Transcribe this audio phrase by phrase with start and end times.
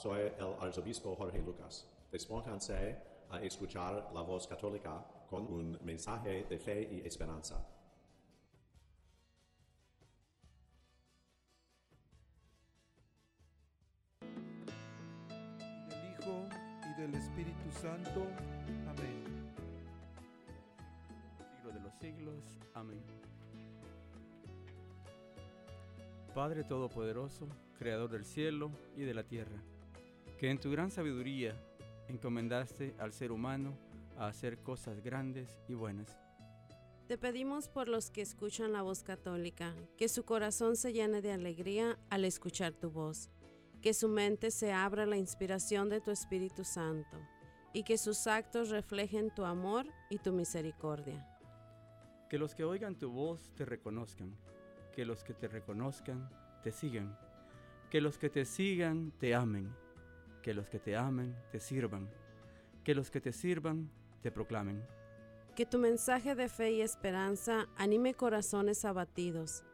[0.00, 1.86] Soy el arzobispo Jorge Lucas.
[2.10, 2.96] Despónganse
[3.28, 7.62] a escuchar la voz católica con un mensaje de fe y esperanza.
[15.90, 16.48] del Hijo
[16.88, 18.26] y del Espíritu Santo.
[18.88, 19.52] Amén.
[21.56, 22.58] siglo de los siglos.
[22.72, 23.02] Amén.
[26.34, 27.48] Padre Todopoderoso,
[27.78, 29.60] Creador del cielo y de la tierra,
[30.40, 31.54] que en tu gran sabiduría
[32.08, 33.76] encomendaste al ser humano
[34.16, 36.18] a hacer cosas grandes y buenas.
[37.08, 41.32] Te pedimos por los que escuchan la voz católica, que su corazón se llene de
[41.32, 43.28] alegría al escuchar tu voz,
[43.82, 47.18] que su mente se abra a la inspiración de tu Espíritu Santo
[47.74, 51.22] y que sus actos reflejen tu amor y tu misericordia.
[52.30, 54.34] Que los que oigan tu voz te reconozcan,
[54.94, 56.30] que los que te reconozcan
[56.62, 57.14] te sigan,
[57.90, 59.70] que los que te sigan te amen,
[60.42, 62.08] que los que te amen te sirvan,
[62.84, 63.90] que los que te sirvan
[64.22, 64.82] te proclamen.
[65.54, 69.64] Que tu mensaje de fe y esperanza anime corazones abatidos,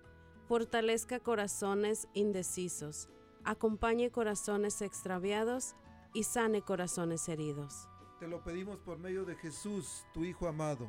[0.49, 3.09] fortalezca corazones indecisos,
[3.45, 5.77] acompañe corazones extraviados
[6.15, 7.89] y sane corazones heridos.
[8.19, 10.89] Te lo pedimos por medio de Jesús, tu Hijo amado,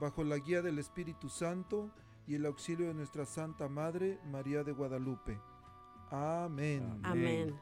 [0.00, 1.90] bajo la guía del Espíritu Santo
[2.26, 5.40] y el auxilio de nuestra Santa Madre, María de Guadalupe.
[6.10, 7.00] Amén.
[7.02, 7.58] Amén.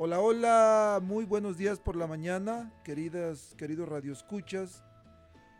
[0.00, 4.84] Hola, hola, muy buenos días por la mañana, queridas, queridos radioescuchas.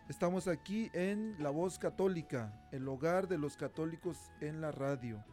[0.08, 5.24] Estamos aquí en La Voz Católica, el hogar de los católicos en la radio,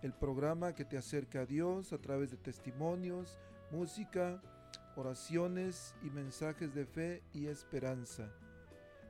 [0.00, 3.38] el programa que te acerca a Dios a través de testimonios,
[3.70, 4.40] música,
[4.96, 8.32] oraciones y mensajes de fe y esperanza.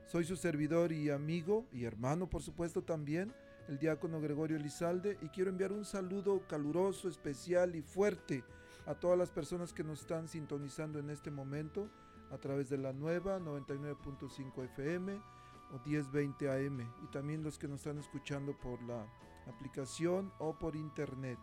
[0.04, 3.32] Soy su servidor y amigo y hermano, por supuesto, también,
[3.68, 8.42] el diácono Gregorio Elizalde, y quiero enviar un saludo caluroso, especial y fuerte
[8.86, 11.88] a todas las personas que nos están sintonizando en este momento
[12.30, 15.20] a través de la nueva 99.5 FM
[15.72, 19.06] o 1020 AM y también los que nos están escuchando por la
[19.46, 21.38] aplicación o por internet.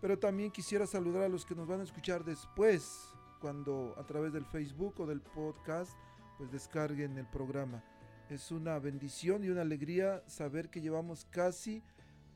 [0.00, 4.32] Pero también quisiera saludar a los que nos van a escuchar después, cuando a través
[4.32, 5.92] del Facebook o del podcast,
[6.38, 7.84] pues descarguen el programa.
[8.28, 11.82] Es una bendición y una alegría saber que llevamos casi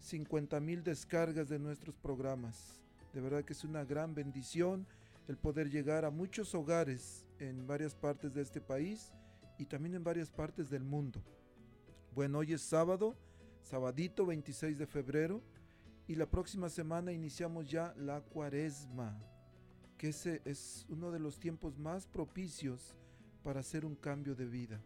[0.00, 2.85] 50 mil descargas de nuestros programas.
[3.16, 4.86] De verdad que es una gran bendición
[5.26, 9.10] el poder llegar a muchos hogares en varias partes de este país
[9.56, 11.22] y también en varias partes del mundo.
[12.14, 13.16] Bueno, hoy es sábado,
[13.62, 15.42] sabadito 26 de febrero,
[16.06, 19.18] y la próxima semana iniciamos ya la cuaresma,
[19.96, 22.98] que ese es uno de los tiempos más propicios
[23.42, 24.78] para hacer un cambio de vida.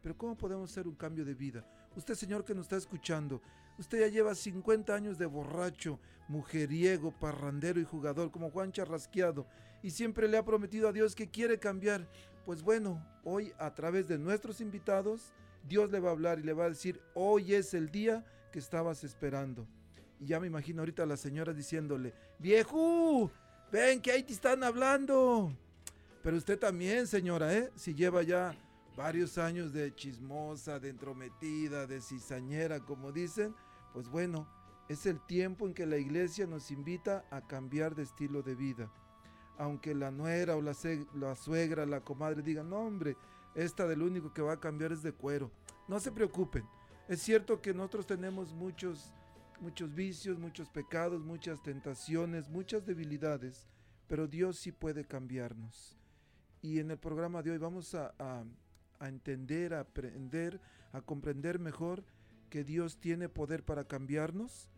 [0.00, 1.66] Pero ¿cómo podemos hacer un cambio de vida?
[1.96, 3.42] Usted, señor que nos está escuchando,
[3.78, 9.46] usted ya lleva 50 años de borracho, mujeriego, parrandero y jugador como Juan Charrasqueado
[9.82, 12.06] y siempre le ha prometido a Dios que quiere cambiar.
[12.44, 15.32] Pues bueno, hoy a través de nuestros invitados,
[15.68, 18.58] Dios le va a hablar y le va a decir, hoy es el día que
[18.58, 19.66] estabas esperando.
[20.20, 23.30] Y ya me imagino ahorita a las señoras diciéndole, viejo,
[23.70, 25.52] ven que ahí te están hablando.
[26.22, 27.70] Pero usted también, señora, ¿eh?
[27.76, 28.54] Si lleva ya
[28.96, 33.54] varios años de chismosa, de entrometida, de cizañera, como dicen,
[33.92, 34.48] pues bueno,
[34.88, 38.90] es el tiempo en que la iglesia nos invita a cambiar de estilo de vida.
[39.58, 40.74] Aunque la nuera o la,
[41.14, 43.16] la suegra, la comadre digan, no hombre,
[43.54, 45.50] esta del único que va a cambiar es de cuero.
[45.88, 46.64] No se preocupen.
[47.08, 49.12] Es cierto que nosotros tenemos muchos,
[49.60, 53.68] muchos vicios, muchos pecados, muchas tentaciones, muchas debilidades,
[54.06, 55.98] pero Dios sí puede cambiarnos.
[56.62, 58.44] Y en el programa de hoy vamos a
[59.00, 60.60] entender, a aprender,
[60.92, 62.04] a comprender mejor
[62.48, 64.70] que Dios tiene poder para cambiarnos.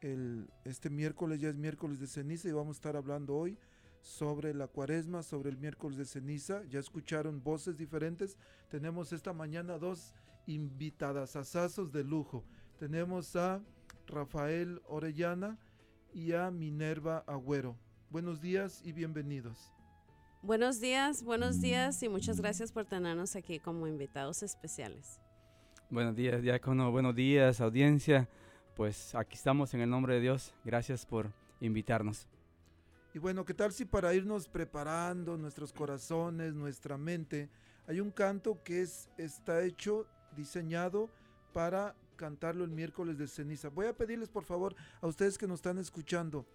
[0.00, 3.58] El, este miércoles ya es miércoles de ceniza y vamos a estar hablando hoy
[4.00, 6.64] sobre la cuaresma, sobre el miércoles de ceniza.
[6.64, 8.36] Ya escucharon voces diferentes.
[8.70, 10.14] Tenemos esta mañana dos
[10.46, 12.44] invitadas asazos de lujo.
[12.78, 13.60] Tenemos a
[14.06, 15.58] Rafael Orellana
[16.12, 17.76] y a Minerva Agüero.
[18.10, 19.72] Buenos días y bienvenidos.
[20.42, 25.20] Buenos días, buenos días y muchas gracias por tenernos aquí como invitados especiales.
[25.90, 26.90] Buenos días, diácono.
[26.92, 28.28] Buenos días, audiencia
[28.78, 30.54] pues aquí estamos en el nombre de Dios.
[30.64, 32.28] Gracias por invitarnos.
[33.12, 37.50] Y bueno, ¿qué tal si para irnos preparando nuestros corazones, nuestra mente,
[37.88, 41.10] hay un canto que es, está hecho, diseñado
[41.52, 43.68] para cantarlo el miércoles de ceniza?
[43.68, 46.46] Voy a pedirles por favor a ustedes que nos están escuchando,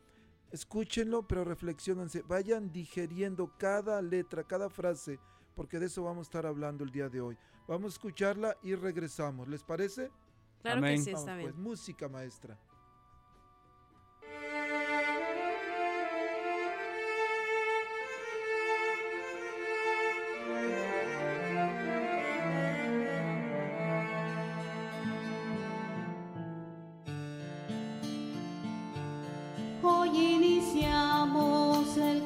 [0.49, 5.19] escúchenlo, pero reflexionense, vayan digeriendo cada letra, cada frase,
[5.55, 7.37] porque de eso vamos a estar hablando el día de hoy.
[7.67, 10.09] Vamos a escucharla y regresamos, ¿les parece?
[10.63, 11.62] Claro que sí, está Vamos, pues, bien.
[11.62, 12.57] Música maestra.
[29.86, 32.25] Hoy iniciamos el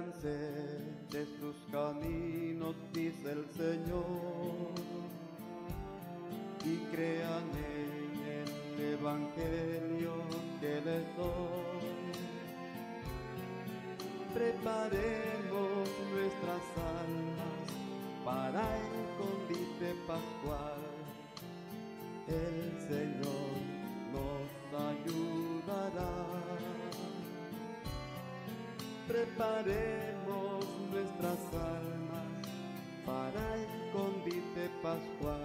[0.00, 0.59] dances.
[34.90, 35.39] Pascua.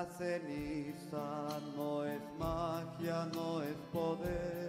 [0.00, 4.59] La ceniza no es magia, no es poder.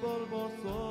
[0.00, 0.89] por vosotros.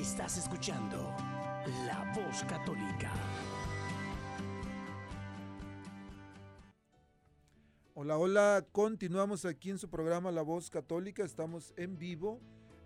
[0.00, 1.12] Estás escuchando
[1.84, 3.12] La Voz Católica.
[7.96, 12.40] Hola, hola, continuamos aquí en su programa La Voz Católica, estamos en vivo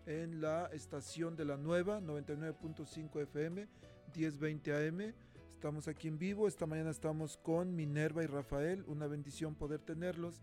[0.07, 3.69] en la estación de la nueva 99.5 FM,
[4.17, 5.15] 1020 AM.
[5.51, 10.41] Estamos aquí en vivo, esta mañana estamos con Minerva y Rafael, una bendición poder tenerlos.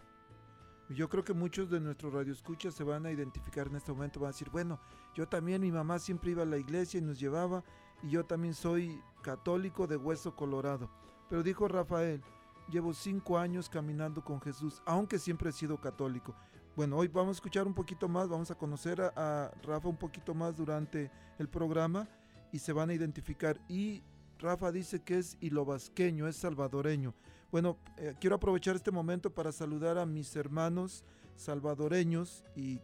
[0.90, 4.28] Yo creo que muchos de nuestros radioescuchas se van a identificar en este momento, van
[4.28, 4.78] a decir, bueno,
[5.14, 7.62] yo también, mi mamá siempre iba a la iglesia y nos llevaba,
[8.02, 10.90] y yo también soy católico de hueso colorado.
[11.28, 12.22] Pero dijo Rafael,
[12.70, 16.34] llevo cinco años caminando con Jesús, aunque siempre he sido católico.
[16.74, 20.34] Bueno, hoy vamos a escuchar un poquito más, vamos a conocer a, Rafa un poquito
[20.34, 22.08] más durante el programa
[22.50, 23.60] y se van a identificar.
[23.68, 24.02] Y
[24.38, 27.14] Rafa dice que es hilobasqueño, es salvadoreño.
[27.50, 31.04] Bueno, eh, quiero aprovechar este momento para saludar a mis hermanos
[31.36, 32.80] salvadoreños y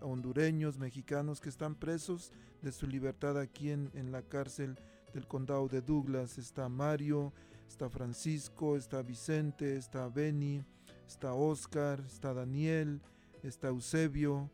[0.00, 4.78] hondureños, mexicanos que están presos de su libertad aquí en, en la cárcel
[5.12, 6.38] del condado de Douglas.
[6.38, 7.32] Está Mario,
[7.68, 10.64] está Francisco, está Vicente, está Benny,
[11.06, 13.00] está Oscar, está Daniel,
[13.42, 14.50] está Eusebio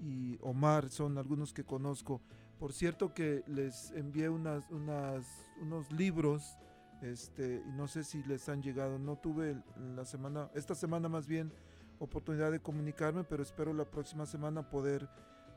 [0.00, 2.20] y Omar, son algunos que conozco.
[2.58, 6.58] Por cierto que les envié unas, unos libros,
[7.02, 9.56] este, y no sé si les han llegado, no tuve
[9.96, 11.52] la semana, esta semana más bien,
[12.00, 15.08] oportunidad de comunicarme, pero espero la próxima semana poder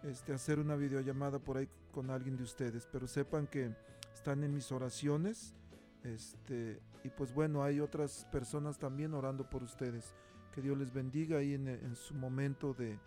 [0.04, 2.88] este, hacer una videollamada por ahí con alguien de ustedes.
[2.92, 3.76] Pero sepan que
[4.14, 5.56] están en mis oraciones
[6.04, 10.16] este, y pues bueno, hay otras personas también orando por ustedes.
[10.54, 13.00] Que Dios les bendiga ahí en, su momento de,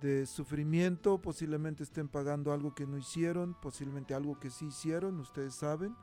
[0.00, 1.20] de sufrimiento.
[1.20, 5.94] Posiblemente estén pagando algo que no hicieron, posiblemente algo que sí hicieron, ustedes saben.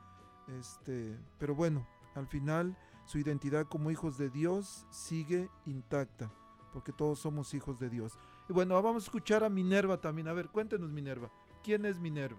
[0.58, 2.76] Este, pero bueno, al final
[3.10, 6.32] su identidad como hijos de Dios sigue intacta,
[6.72, 8.16] porque todos somos hijos de Dios.
[8.48, 10.28] Y bueno, vamos a escuchar a Minerva también.
[10.28, 11.28] A ver, cuéntenos Minerva.
[11.64, 12.38] ¿Quién es Minerva?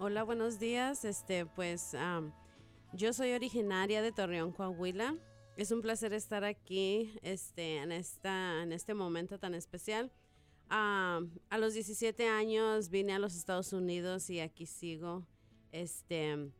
[0.00, 1.04] Hola, buenos días.
[1.04, 1.96] Este, pues
[2.92, 5.14] yo soy originaria de Torreón, Coahuila.
[5.56, 10.10] Es un placer estar aquí este, en, esta, en este momento tan especial.
[10.68, 11.20] a
[11.58, 15.24] los 17 años vine a los Estados Unidos y aquí sigo.
[15.70, 16.50] Este,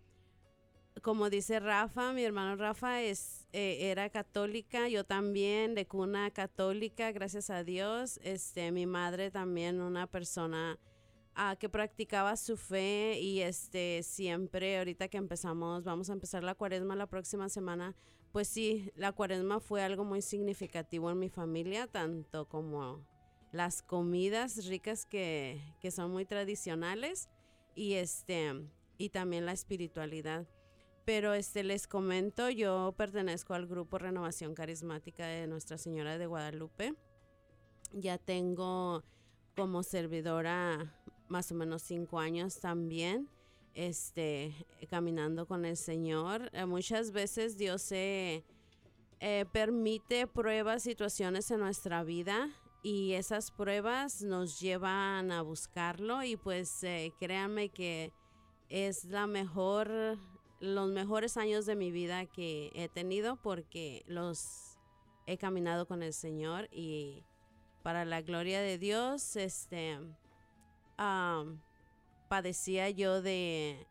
[1.03, 7.13] como dice Rafa, mi hermano Rafa es, eh, era católica, yo también de cuna católica,
[7.13, 8.21] gracias a Dios.
[8.23, 10.79] Este, mi madre también una persona
[11.61, 16.97] que practicaba su fe y este siempre ahorita que empezamos, vamos a empezar la cuaresma
[16.97, 17.95] la próxima semana,
[18.33, 23.07] pues sí, la cuaresma fue algo muy significativo en mi familia, tanto como
[23.53, 27.29] las comidas ricas que, que son muy tradicionales
[27.77, 28.55] y este
[28.99, 30.47] y también la espiritualidad.
[31.09, 36.93] Pero este les comento, yo pertenezco al grupo Renovación Carismática de Nuestra Señora de Guadalupe.
[37.95, 39.03] Ya tengo
[39.57, 40.95] como servidora
[41.29, 43.27] más o menos cinco años también,
[43.73, 44.55] este,
[44.91, 46.51] caminando con el Señor.
[46.53, 48.45] Eh, muchas veces Dios se
[49.21, 52.51] eh, permite pruebas, situaciones en nuestra vida
[52.83, 58.13] y esas pruebas nos llevan a buscarlo y pues eh, créanme que
[58.69, 60.19] es la mejor,
[60.61, 64.77] los mejores años de mi vida que he tenido porque los
[65.27, 67.25] he caminado con el Señor y
[67.83, 69.99] para la gloria de Dios, este,
[72.29, 73.87] padecía yo de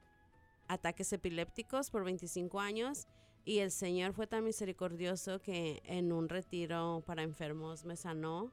[0.67, 3.07] ataques epilépticos por 25 años
[3.45, 8.51] y el Señor fue tan misericordioso que en un retiro para enfermos me sanó.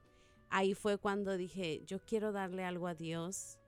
[0.50, 3.58] Ahí fue cuando dije, yo quiero darle algo a Dios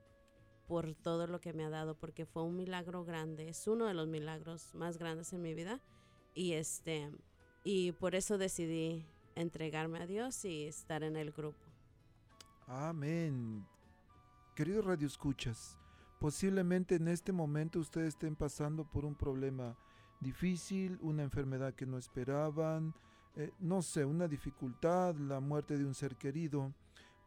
[0.67, 3.93] por todo lo que me ha dado, porque fue un milagro grande, es uno de
[3.93, 5.81] los milagros más grandes en mi vida.
[6.33, 7.09] Y este
[7.63, 9.05] y por eso decidí
[9.35, 11.59] entregarme a Dios y estar en el grupo.
[12.67, 13.65] Amén.
[14.55, 15.77] Queridos Radio Escuchas,
[16.19, 19.77] posiblemente en este momento ustedes estén pasando por un problema
[20.19, 22.93] difícil, una enfermedad que no esperaban,
[23.35, 26.73] eh, no sé, una dificultad, la muerte de un ser querido.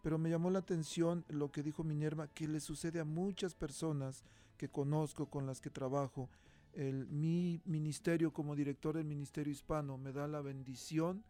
[0.02, 4.24] Pero me llamó la atención lo que dijo Minerva, que le sucede a muchas personas
[4.56, 6.28] que conozco, con las que trabajo.
[6.72, 11.24] El, mi ministerio como director del Ministerio Hispano me da la bendición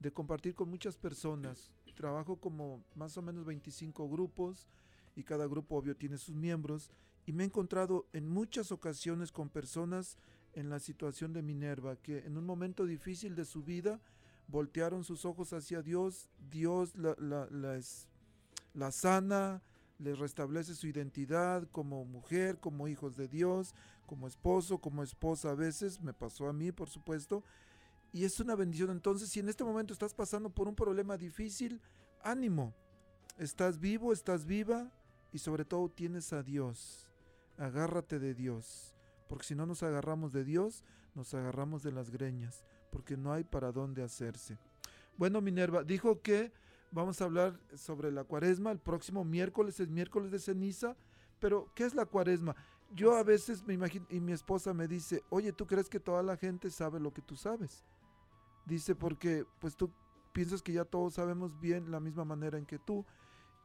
[0.00, 1.70] de compartir con muchas personas.
[1.94, 4.68] Trabajo como más o menos 25 grupos
[5.16, 6.90] y cada grupo obvio tiene sus miembros
[7.26, 10.16] y me he encontrado en muchas ocasiones con personas
[10.54, 14.00] en la situación de Minerva que en un momento difícil de su vida
[14.46, 17.80] voltearon sus ojos hacia Dios, Dios la, la,
[18.78, 19.62] la sana,
[19.98, 23.74] les restablece su identidad como mujer, como hijos de Dios,
[24.06, 27.44] como esposo, como esposa a veces, me pasó a mí por supuesto,
[28.12, 28.90] y es una bendición.
[28.90, 31.80] Entonces, si en este momento estás pasando por un problema difícil,
[32.22, 32.74] ánimo,
[33.36, 34.90] estás vivo, estás viva
[35.32, 37.06] y sobre todo tienes a Dios,
[37.58, 38.94] agárrate de Dios,
[39.28, 43.44] porque si no nos agarramos de Dios, nos agarramos de las greñas porque no hay
[43.44, 44.58] para dónde hacerse.
[45.16, 46.52] Bueno, Minerva, dijo que
[46.90, 48.70] vamos a hablar sobre la cuaresma.
[48.70, 50.96] El próximo miércoles es miércoles de ceniza.
[51.38, 52.56] Pero, ¿qué es la cuaresma?
[52.90, 56.22] Yo a veces me imagino, y mi esposa me dice, oye, ¿tú crees que toda
[56.22, 57.84] la gente sabe lo que tú sabes?
[58.66, 59.90] Dice, porque pues tú
[60.32, 63.04] piensas que ya todos sabemos bien la misma manera en que tú.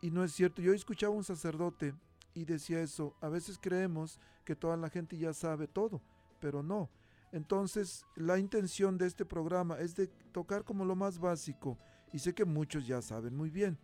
[0.02, 0.62] Y no es cierto.
[0.62, 1.96] Yo escuchaba a un sacerdote
[2.34, 3.16] y decía eso.
[3.22, 6.02] A veces creemos que toda la gente ya sabe todo,
[6.40, 6.90] pero no.
[7.32, 11.78] Entonces, la intención de este programa es de tocar como lo más básico
[12.14, 13.78] y sé que muchos ya saben muy bien.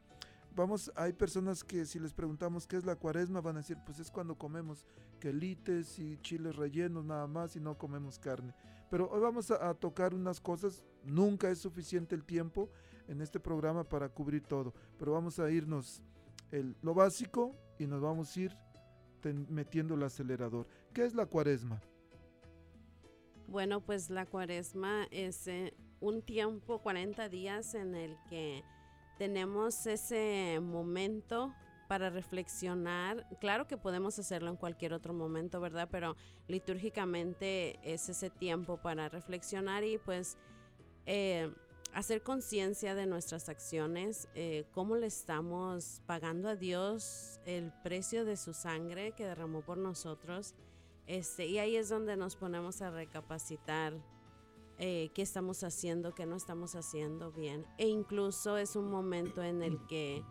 [0.55, 3.99] Vamos, hay personas que si les preguntamos qué es la cuaresma van a decir, pues
[3.99, 4.85] es cuando comemos
[5.19, 8.53] quelites y chiles rellenos nada más y no comemos carne.
[8.89, 12.69] Pero hoy vamos a, tocar unas cosas, nunca es suficiente el tiempo
[13.07, 16.01] en este programa para cubrir todo, pero vamos a irnos
[16.51, 18.57] el, lo básico y nos vamos a ir
[19.49, 20.67] metiendo el acelerador.
[20.93, 21.81] ¿Qué es la cuaresma?
[23.47, 28.63] Bueno, pues la cuaresma es eh, un tiempo, 40 días en el que
[29.17, 31.53] tenemos ese momento
[31.87, 33.27] para reflexionar.
[33.39, 35.89] Claro que podemos hacerlo en cualquier otro momento, ¿verdad?
[35.91, 36.15] Pero
[36.47, 40.37] litúrgicamente es ese tiempo para reflexionar y pues
[41.05, 41.51] eh,
[41.93, 48.37] hacer conciencia de nuestras acciones, eh, cómo le estamos pagando a Dios el precio de
[48.37, 50.53] su sangre que derramó por nosotros
[51.09, 53.93] este, y ahí es donde nos ponemos a recapacitar
[54.79, 57.65] eh, qué estamos haciendo, qué no estamos haciendo bien.
[57.77, 60.23] E incluso es un momento en el que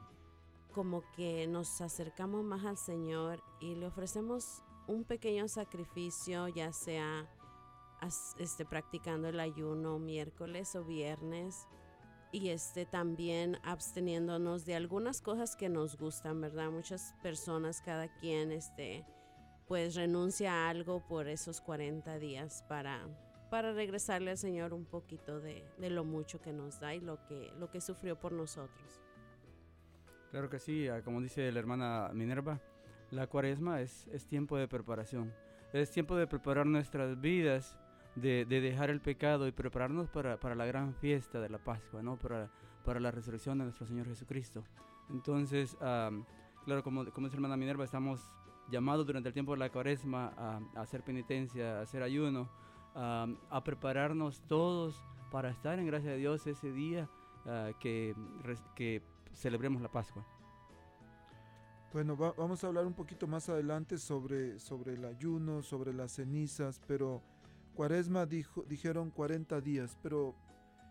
[0.72, 7.28] como que nos acercamos más al Señor y le ofrecemos un pequeño sacrificio, ya sea
[8.38, 11.66] este, practicando el ayuno miércoles o viernes
[12.32, 16.70] y este también absteniéndonos de algunas cosas que nos gustan, ¿verdad?
[16.70, 19.04] Muchas personas, cada quien, este,
[19.66, 23.08] pues renuncia a algo por esos 40 días para,
[23.50, 27.52] para regresarle al Señor un poquito de, lo mucho que nos da y lo que,
[27.58, 29.00] lo que sufrió por nosotros.
[30.30, 32.61] Claro que sí, ah, como dice la hermana Minerva,
[33.11, 35.32] la cuaresma es, es tiempo de preparación,
[35.72, 37.78] es tiempo de preparar nuestras vidas,
[38.14, 42.18] de, dejar el pecado y prepararnos para, la gran fiesta de la Pascua, ¿no?
[42.18, 42.50] para,
[42.84, 44.64] para la resurrección de nuestro Señor Jesucristo.
[45.08, 48.20] Entonces, claro, como, como dice la hermana Minerva, estamos
[48.70, 52.48] llamado durante el tiempo de la cuaresma a, hacer penitencia, a hacer ayuno,
[53.00, 57.08] a prepararnos todos para estar en gracia de Dios ese día
[57.46, 58.14] ah, que,
[58.74, 59.02] que
[59.34, 60.26] celebremos la Pascua.
[61.92, 66.82] Bueno, vamos a hablar un poquito más adelante sobre, sobre el ayuno, sobre las cenizas,
[66.87, 67.22] pero
[67.74, 70.34] Cuaresma dijo, dijeron 40 días, pero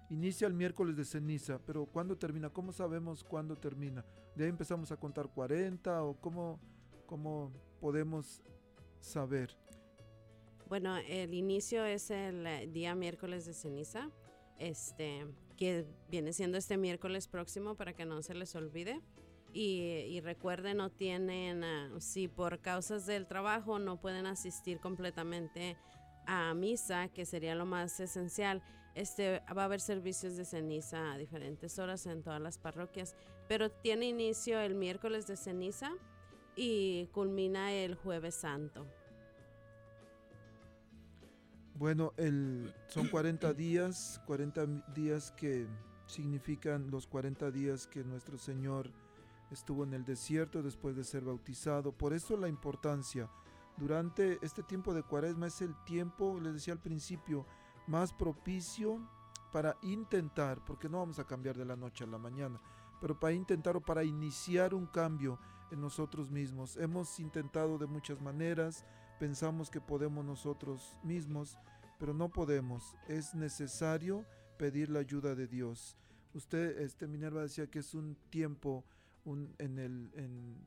[0.10, 2.50] inicia el miércoles de ceniza, pero ¿cuándo termina?
[2.50, 4.04] ¿Cómo sabemos cuándo termina?
[4.36, 6.60] ¿De ahí empezamos a contar 40 o cómo,
[7.06, 8.41] cómo podemos
[9.00, 9.56] saber?
[10.69, 14.10] Bueno, el inicio es el eh, día miércoles de ceniza,
[14.60, 15.25] este,
[15.56, 19.01] que viene siendo este miércoles próximo para que no se les olvide.
[19.53, 25.77] Y, recuerden, no tienen, ah, si por causas del trabajo no pueden asistir completamente
[26.27, 28.62] a misa, que sería lo más esencial,
[28.93, 33.15] este, va a haber servicios de ceniza a diferentes horas en todas las parroquias,
[33.47, 35.91] pero tiene inicio el miércoles de ceniza
[36.56, 38.86] y culmina el jueves santo.
[41.78, 42.12] Bueno,
[42.88, 45.68] son 40 días, 40 días que
[46.08, 48.92] significan los 40 días que nuestro Señor
[49.52, 51.92] estuvo en el desierto después de ser bautizado.
[51.92, 53.30] Por eso la importancia.
[53.78, 57.46] Durante este tiempo de cuaresma es el tiempo, les decía al principio,
[57.86, 59.00] más propicio
[59.52, 62.60] para intentar, porque no vamos a cambiar de la noche a la mañana,
[63.00, 65.38] pero para intentar o para iniciar un cambio
[65.70, 66.76] en nosotros mismos.
[66.78, 68.84] Hemos intentado de muchas maneras,
[69.19, 71.58] pensamos que podemos nosotros mismos,
[71.99, 72.95] pero no podemos.
[73.08, 74.25] Es necesario
[74.58, 75.97] pedir la ayuda de Dios.
[76.34, 78.84] Usted, este Minerva decía que es un tiempo
[79.25, 80.58] un, en, el, en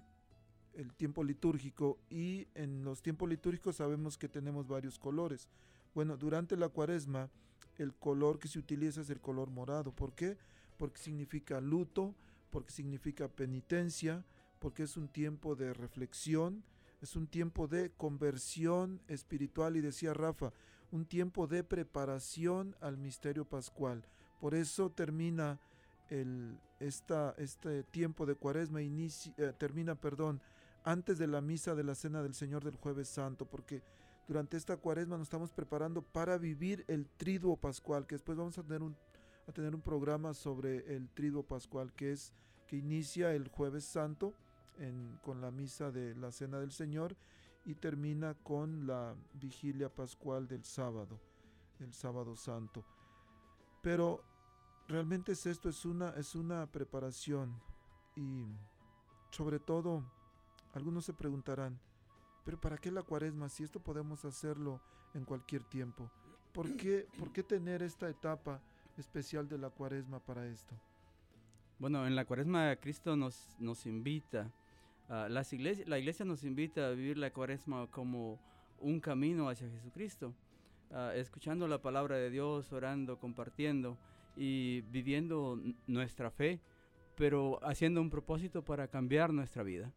[0.74, 5.48] el tiempo litúrgico y en los tiempos litúrgicos sabemos que tenemos varios colores.
[5.94, 7.30] Bueno, durante la cuaresma
[7.78, 9.92] el color que se utiliza es el color morado.
[9.92, 10.36] ¿Por qué?
[10.76, 12.14] Porque significa luto,
[12.50, 14.24] porque significa penitencia,
[14.58, 16.62] porque es un tiempo de reflexión,
[17.00, 20.52] es un tiempo de conversión espiritual y decía Rafa,
[20.90, 24.04] un tiempo de preparación al misterio pascual.
[24.40, 25.58] Por eso termina
[26.08, 30.40] el, esta, este tiempo de cuaresma, inicia, eh, termina, perdón,
[30.84, 33.82] antes de la misa de la Cena del Señor del jueves santo, porque
[34.26, 38.62] durante esta cuaresma nos estamos preparando para vivir el triduo pascual, que después vamos a
[38.62, 38.96] tener un,
[39.46, 42.32] a tener un programa sobre el triduo pascual, que es
[42.66, 44.32] que inicia el jueves santo
[45.22, 47.16] con la misa de la Cena del Señor
[47.64, 51.20] y termina con la vigilia pascual del sábado,
[51.80, 52.84] el sábado santo.
[53.82, 54.22] Pero
[54.88, 57.60] realmente es esto, es una, es una preparación
[58.16, 58.46] y
[59.30, 60.04] sobre todo
[60.72, 61.78] algunos se preguntarán,
[62.44, 64.80] pero ¿para qué la cuaresma si esto podemos hacerlo
[65.14, 66.10] en cualquier tiempo?
[66.52, 68.60] ¿Por qué, ¿Por qué tener esta etapa
[68.96, 70.74] especial de la cuaresma para esto?
[71.78, 74.50] Bueno, en la cuaresma Cristo nos, nos invita
[75.12, 78.38] Ah, las la iglesia nos invita a vivir la cuaresma como
[78.78, 80.32] un camino hacia Jesucristo,
[80.92, 83.98] ah, escuchando la palabra de Dios, orando, compartiendo
[84.36, 86.60] y viviendo nuestra fe,
[87.16, 89.92] pero haciendo un propósito para cambiar nuestra vida.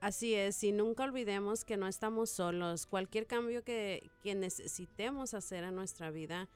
[0.00, 2.86] Así es, y nunca olvidemos que no estamos solos.
[2.86, 6.48] Cualquier cambio que, que necesitemos hacer en nuestra vida,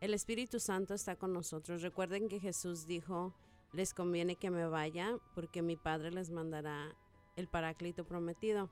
[0.00, 1.82] el Espíritu Santo está con nosotros.
[1.82, 3.34] Recuerden que Jesús dijo,
[3.72, 6.96] les conviene que me vaya porque mi Padre les mandará
[7.36, 8.70] el Paráclito prometido.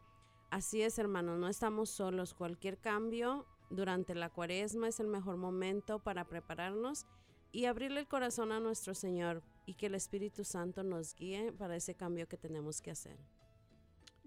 [0.51, 2.35] Así es, hermanos, no estamos solos.
[2.35, 7.07] Cualquier cambio durante la cuaresma es el mejor momento para prepararnos
[7.53, 11.77] y abrirle el corazón a nuestro Señor y que el Espíritu Santo nos guíe para
[11.77, 13.19] ese cambio que tenemos que hacer.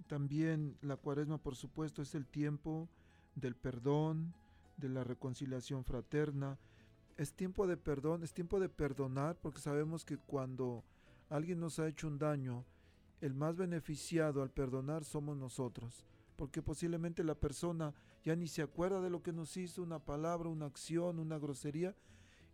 [0.07, 2.89] También la cuaresma, por supuesto, es el tiempo
[3.35, 4.33] del perdón,
[4.77, 6.57] de la reconciliación fraterna,
[7.19, 10.85] es tiempo de perdón, es tiempo de perdonar, porque sabemos que cuando
[11.29, 12.63] alguien nos ha hecho un daño,
[13.19, 16.05] el más beneficiado al perdonar somos nosotros,
[16.37, 20.47] porque posiblemente la persona ya ni se acuerda de lo que nos hizo, una palabra,
[20.47, 21.93] una acción, una grosería,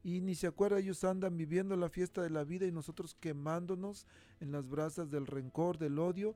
[0.04, 4.08] y ni se acuerda, ellos andan viviendo la fiesta de la vida y nosotros quemándonos
[4.40, 6.36] en las brasas del rencor, del odio,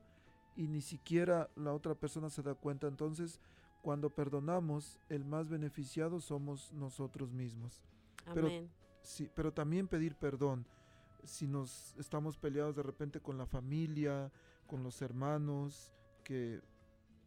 [0.54, 2.86] y ni siquiera la otra persona se da cuenta.
[2.86, 3.40] Entonces,
[3.82, 7.82] cuando perdonamos, el más beneficiado somos nosotros mismos.
[8.34, 8.48] Pero,
[9.02, 10.66] sí, pero también pedir perdón.
[11.24, 14.32] Si nos estamos peleados de repente con la familia,
[14.66, 15.92] con los hermanos,
[16.24, 16.60] que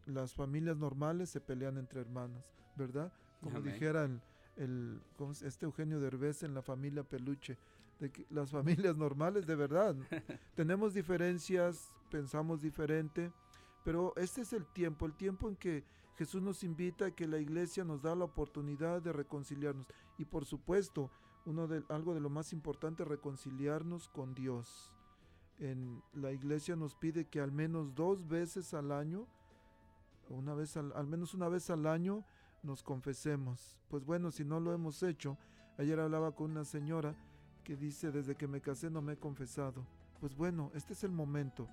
[0.05, 2.43] las familias normales se pelean entre hermanos,
[2.75, 3.11] ¿verdad?
[3.41, 4.09] Como dijera
[4.55, 5.01] el,
[5.43, 7.57] este Eugenio Derbez en la familia Peluche,
[7.99, 9.95] de que las familias normales de verdad
[10.55, 13.31] tenemos diferencias, pensamos diferente,
[13.83, 15.83] pero este es el tiempo, el tiempo en que
[16.15, 19.87] Jesús nos invita a que la iglesia nos da la oportunidad de reconciliarnos.
[20.17, 21.09] Y por supuesto,
[21.45, 24.91] uno de, algo de lo más importante, reconciliarnos con Dios.
[25.59, 29.27] En la iglesia nos pide que al menos dos veces al año,
[30.29, 32.23] una vez al, al menos una vez al año,
[32.61, 33.77] nos confesemos.
[33.89, 35.37] Pues bueno, si no lo hemos hecho,
[35.77, 37.15] ayer hablaba con una señora
[37.63, 39.85] que dice, desde que me casé no me he confesado.
[40.19, 41.67] Pues bueno, este es el momento.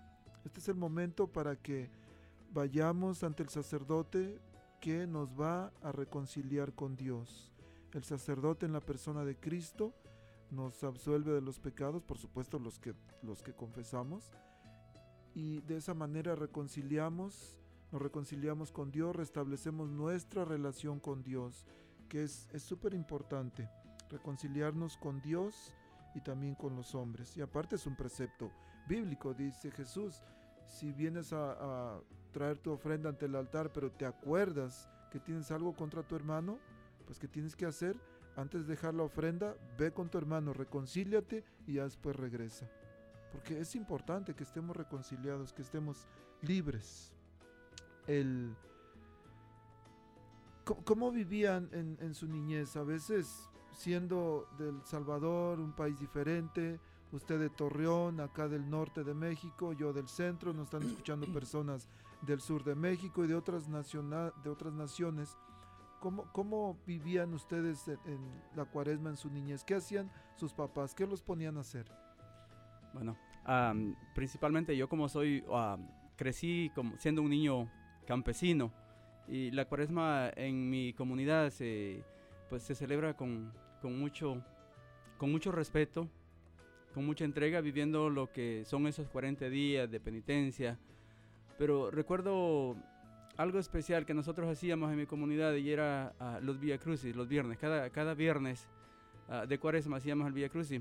[0.44, 1.90] Este es el momento para que
[2.52, 4.40] vayamos ante el sacerdote
[4.80, 7.52] que nos va a reconciliar con Dios.
[7.92, 9.94] El sacerdote en la persona de Cristo
[10.50, 14.32] nos absuelve de los pecados, por supuesto los que, los que confesamos,
[15.34, 17.58] y de esa manera reconciliamos,
[17.92, 21.66] nos reconciliamos con Dios, restablecemos nuestra relación con Dios,
[22.08, 23.68] que es súper importante,
[24.10, 25.72] reconciliarnos con Dios
[26.14, 27.36] y también con los hombres.
[27.36, 28.50] Y aparte es un precepto
[28.88, 30.22] bíblico, dice Jesús,
[30.66, 35.74] si vienes a, traer tu ofrenda ante el altar, pero te acuerdas que tienes algo
[35.74, 36.58] contra tu hermano,
[37.06, 37.96] pues ¿qué tienes que hacer?
[38.36, 42.70] Antes de dejar la ofrenda, ve con tu hermano, reconcíliate y ya después regresa.
[43.32, 46.06] Porque es importante que estemos reconciliados, que estemos
[46.42, 47.12] libres.
[48.06, 48.54] El,
[50.64, 52.76] ¿Cómo, cómo vivían en, en su niñez?
[52.76, 56.78] A veces siendo del Salvador, un país diferente,
[57.12, 61.88] usted de Torreón, acá del norte de México, yo del centro, nos están escuchando personas
[62.22, 65.36] del sur de México y de otras, naciona- de otras naciones.
[66.00, 69.64] ¿Cómo, ¿Cómo vivían ustedes en, la cuaresma en su niñez?
[69.64, 70.94] ¿Qué hacían sus papás?
[70.94, 71.90] ¿Qué los ponían a hacer?
[72.94, 73.16] Bueno,
[74.14, 75.44] principalmente yo como soy,
[76.16, 77.70] crecí como siendo un niño
[78.06, 78.72] campesino
[79.28, 82.02] y la cuaresma en mi comunidad se,
[82.48, 84.42] pues, se celebra con, con mucho,
[85.18, 86.08] con mucho respeto,
[86.94, 90.78] con mucha entrega, viviendo lo que son esos 40 días de penitencia.
[91.60, 92.74] Pero recuerdo
[93.36, 97.28] algo especial que nosotros hacíamos en mi comunidad y era ah, los Via Crucis, los
[97.28, 97.58] viernes.
[97.58, 98.66] Cada, cada viernes
[99.28, 100.80] ah, de cuaresma hacíamos el Via Crucis.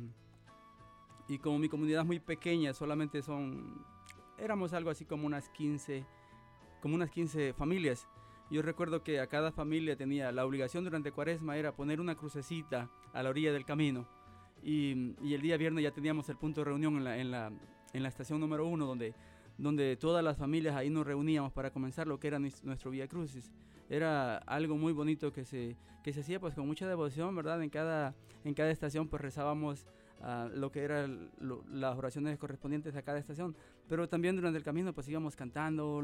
[1.28, 3.84] Y como mi comunidad es muy pequeña, solamente son,
[4.38, 6.06] éramos algo así como unas 15,
[6.82, 8.08] como unas 15 familias.
[8.50, 12.90] Yo recuerdo que a cada familia tenía la obligación durante cuaresma era poner una crucecita
[13.12, 14.08] a la orilla del camino.
[14.64, 17.52] Y, y el día viernes ya teníamos el punto de reunión en la, en la,
[17.92, 19.14] en la estación número uno, donde,
[19.60, 23.08] donde todas las familias ahí nos reuníamos para comenzar lo que era nues- nuestro Vía
[23.08, 23.52] Crucis.
[23.90, 27.62] Era algo muy bonito que se, que se hacía pues con mucha devoción, ¿verdad?
[27.62, 29.86] En cada, en cada estación pues rezábamos
[30.22, 31.32] ah, lo que eran
[31.72, 33.56] las oraciones correspondientes a cada estación.
[33.90, 36.02] Pero también durante el camino pues íbamos cantando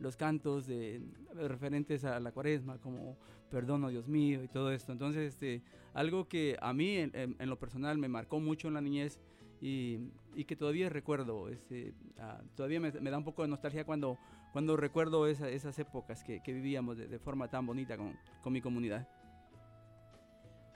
[0.00, 1.02] los cantos de,
[1.34, 3.16] referentes a la cuaresma, como
[3.50, 4.90] Perdono Dios mío y todo esto.
[4.90, 9.20] Entonces, este, algo que a mí en lo personal me marcó mucho en la niñez
[9.60, 9.98] y,
[10.34, 14.18] y que todavía recuerdo, este, ah, todavía me, me da un poco de nostalgia cuando,
[14.52, 18.52] cuando recuerdo esa- esas épocas que, que vivíamos de, de forma tan bonita con, con
[18.52, 19.06] mi comunidad.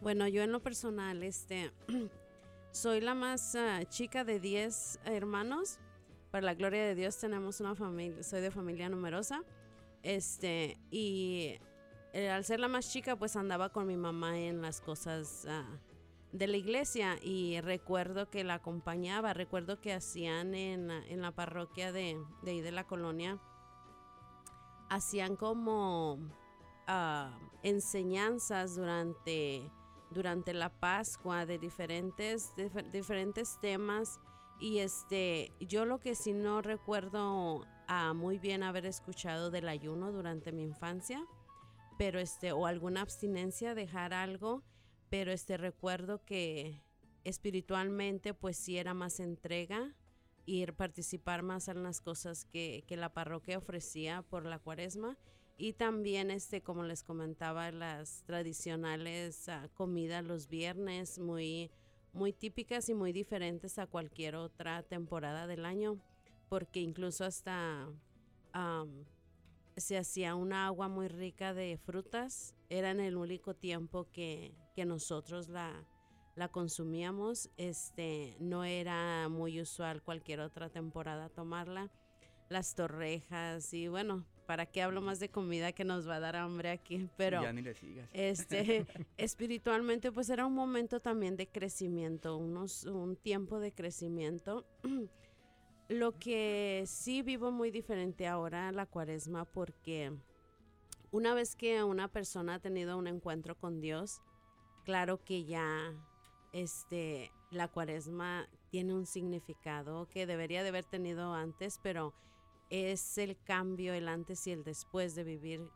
[0.00, 1.70] Bueno, yo en lo personal, este,
[2.72, 5.78] soy la más ah, chica de 10 hermanos.
[6.30, 9.42] Para la gloria de Dios tenemos una familia, soy de familia numerosa.
[10.02, 11.54] Este, y
[12.12, 15.64] eh, al ser la más chica, pues andaba con mi mamá en las cosas ah,
[16.34, 21.92] de la iglesia y recuerdo que la acompañaba, recuerdo que hacían en, en la parroquia
[21.92, 23.38] de, ahí de la colonia,
[24.90, 26.18] hacían como
[26.88, 29.70] ah, enseñanzas durante
[30.10, 34.20] durante la Pascua de diferentes, dif- diferentes temas.
[34.60, 40.12] Y este, yo lo que sí no recuerdo ah, muy bien haber escuchado del ayuno
[40.12, 41.24] durante mi infancia,
[41.98, 44.62] pero este, o alguna abstinencia, dejar algo,
[45.10, 46.82] pero este recuerdo que
[47.24, 49.94] espiritualmente pues sí era más entrega,
[50.46, 55.16] ir participar más en las cosas que, que la parroquia ofrecía por la cuaresma.
[55.56, 61.70] Y también este como les comentaba las tradicionales ah, comidas los viernes muy
[62.12, 66.00] muy típicas y muy diferentes a cualquier otra temporada del año
[66.48, 67.88] porque incluso hasta
[68.52, 69.04] am,
[69.76, 72.54] se hacía una agua muy rica de frutas.
[72.68, 75.86] Era en el único tiempo que, que nosotros la
[76.36, 81.90] la consumíamos este no era muy usual cualquier otra temporada tomarla
[82.48, 86.36] las torrejas y bueno, ¿para qué hablo más de comida que nos va a dar
[86.36, 87.08] hambre aquí?
[87.16, 88.08] Pero ya ni le sigas.
[88.12, 94.66] este espiritualmente pues era un momento también de crecimiento, unos un tiempo de crecimiento.
[95.88, 100.12] Lo que sí vivo muy diferente ahora la Cuaresma porque
[101.10, 104.22] una vez que una persona ha tenido un encuentro con Dios,
[104.84, 105.92] claro que ya
[106.52, 112.14] este la Cuaresma tiene un significado que debería de haber tenido antes, pero
[112.70, 115.70] es el cambio, el antes y el después de vivir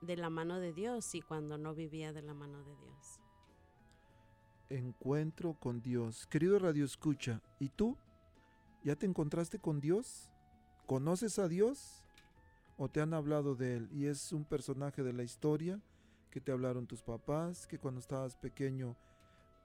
[0.00, 3.20] de la mano de Dios y cuando no vivía de la mano de Dios.
[4.68, 6.26] Encuentro con Dios.
[6.26, 7.96] Querido Radio Escucha, ¿y tú?
[8.82, 10.30] ¿Ya te encontraste con Dios?
[10.86, 12.04] ¿Conoces a Dios?
[12.76, 13.88] ¿O te han hablado de Él?
[13.92, 15.80] Y es un personaje de la historia
[16.34, 18.96] que te hablaron tus papás, que cuando estabas pequeño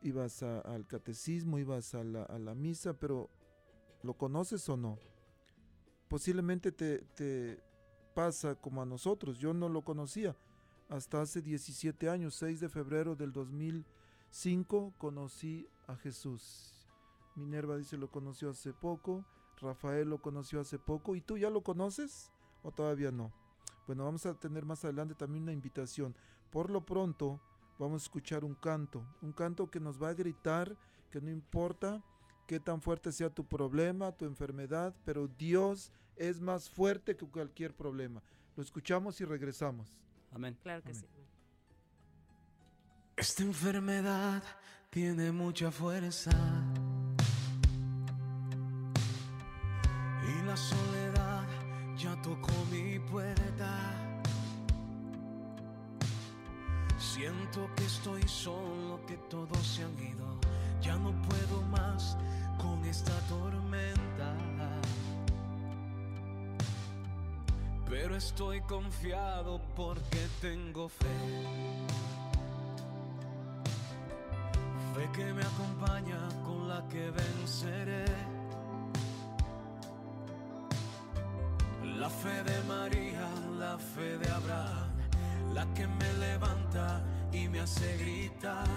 [0.04, 3.28] ibas a- al catecismo, ibas a la, a la misa, pero
[4.04, 5.00] ¿lo conoces o no?
[6.08, 7.60] Posiblemente te, te
[8.14, 9.40] pasa como a nosotros.
[9.40, 10.36] Yo no lo conocía.
[10.90, 16.88] Hasta hace 17 años, 6 de febrero del 2005, conocí a Jesús.
[17.36, 19.26] Minerva dice lo conoció hace poco.
[19.60, 21.16] Rafael lo conoció hace poco.
[21.16, 23.34] ¿Y tú ya lo conoces o todavía no?
[23.88, 26.16] Bueno, vamos a tener más adelante también una invitación.
[26.52, 27.40] Por lo pronto,
[27.78, 29.06] vamos a escuchar un canto.
[29.22, 30.76] Un canto que nos va a gritar
[31.10, 32.04] que no importa
[32.48, 37.76] qué tan fuerte sea tu problema, tu enfermedad, pero Dios es más fuerte que cualquier
[37.76, 38.22] problema.
[38.56, 39.98] Lo escuchamos y regresamos.
[40.32, 40.58] Amén.
[40.62, 41.02] Claro que Amén.
[41.02, 41.08] sí.
[43.16, 44.44] Esta enfermedad
[44.90, 46.32] tiene mucha fuerza
[50.24, 51.48] y la soledad
[51.98, 54.09] ya tocó mi puerta.
[57.20, 60.40] Siento que estoy solo, que todos se han ido.
[60.82, 62.16] Ya no puedo más
[62.58, 64.34] con esta tormenta.
[67.90, 71.08] Pero estoy confiado porque tengo fe.
[74.96, 78.06] Fe que me acompaña con la que venceré.
[81.98, 83.30] La fe de María,
[83.60, 84.89] la fe de Abraham,
[85.54, 88.68] la que me levanta y me hace gritar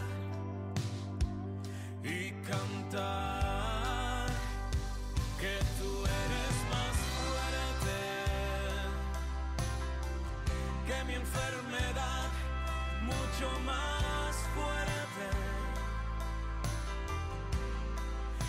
[2.03, 4.27] y cantar
[5.39, 5.91] que tú
[6.23, 8.01] eres más fuerte
[10.87, 12.29] que mi enfermedad,
[13.03, 15.27] mucho más fuerte.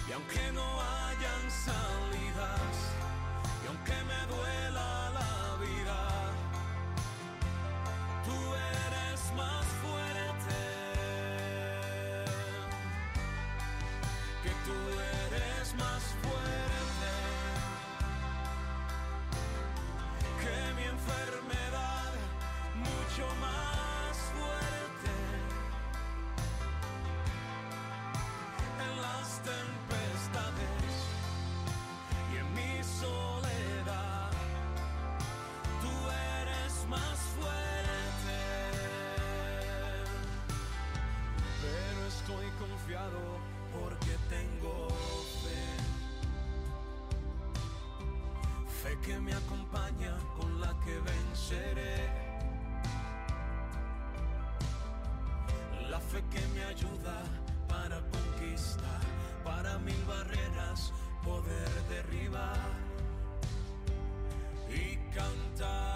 [0.07, 0.92] Y aunque no hayan
[49.05, 52.09] que me acompaña con la que venceré.
[55.89, 57.23] La fe que me ayuda
[57.67, 59.01] para conquistar,
[59.43, 62.57] para mil barreras poder derribar
[64.69, 65.92] y cantar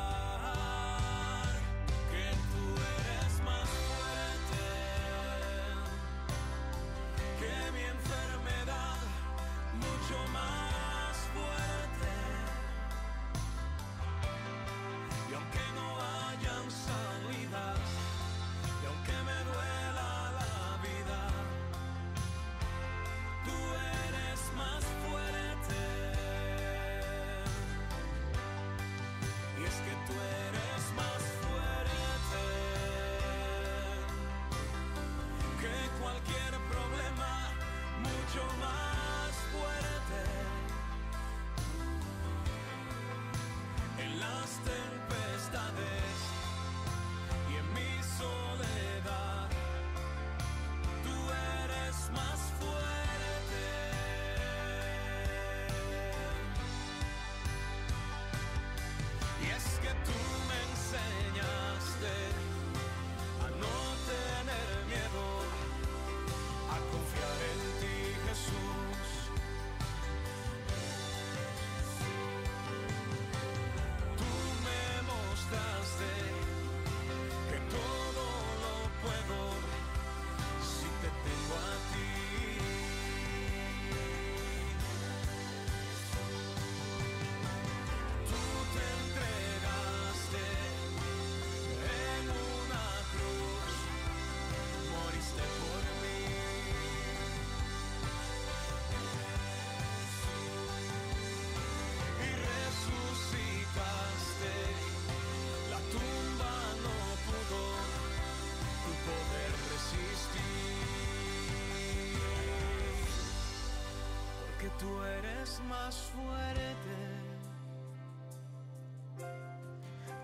[114.77, 117.17] tú eres más fuerte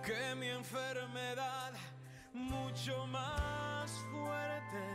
[0.03, 1.71] que mi enfermedad,
[2.33, 4.85] mucho más fuerte.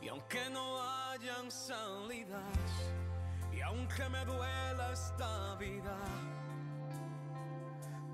[0.00, 2.92] Y aunque no hayan salidas,
[3.52, 5.96] y aunque me duela esta vida,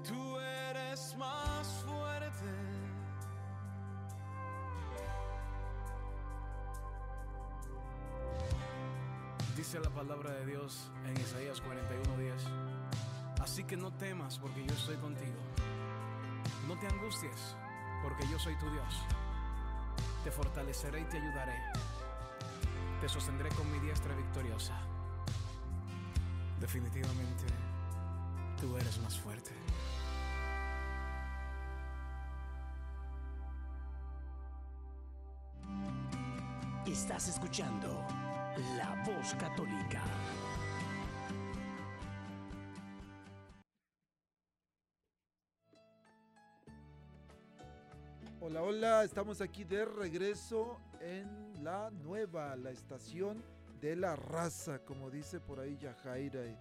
[0.07, 2.00] tú eres más fuerte.
[9.61, 12.33] Dice la palabra de Dios en Isaías 41:10.
[13.43, 15.37] Así que no temas porque yo estoy contigo.
[16.67, 17.57] No te angusties
[18.03, 18.95] porque yo soy tu Dios.
[20.25, 21.59] Te fortaleceré y te ayudaré.
[23.03, 24.81] Te sostendré con mi diestra victoriosa.
[26.59, 27.45] Definitivamente,
[28.59, 29.51] tú eres más fuerte.
[36.87, 38.07] Estás escuchando
[38.77, 40.03] La Voz Católica.
[48.39, 53.43] Hola, hola, estamos aquí de regreso en la nueva, la estación
[53.81, 56.55] de la raza, como dice por ahí Yajaira y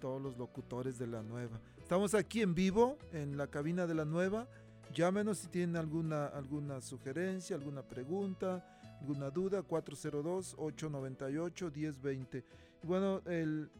[0.00, 1.60] todos los locutores de la nueva.
[1.78, 4.46] Estamos aquí en vivo en la cabina de la nueva.
[4.94, 8.64] Llámenos si tienen alguna, alguna sugerencia, alguna pregunta,
[9.00, 12.44] alguna duda, 402-898-1020.
[12.82, 13.70] Y bueno, el,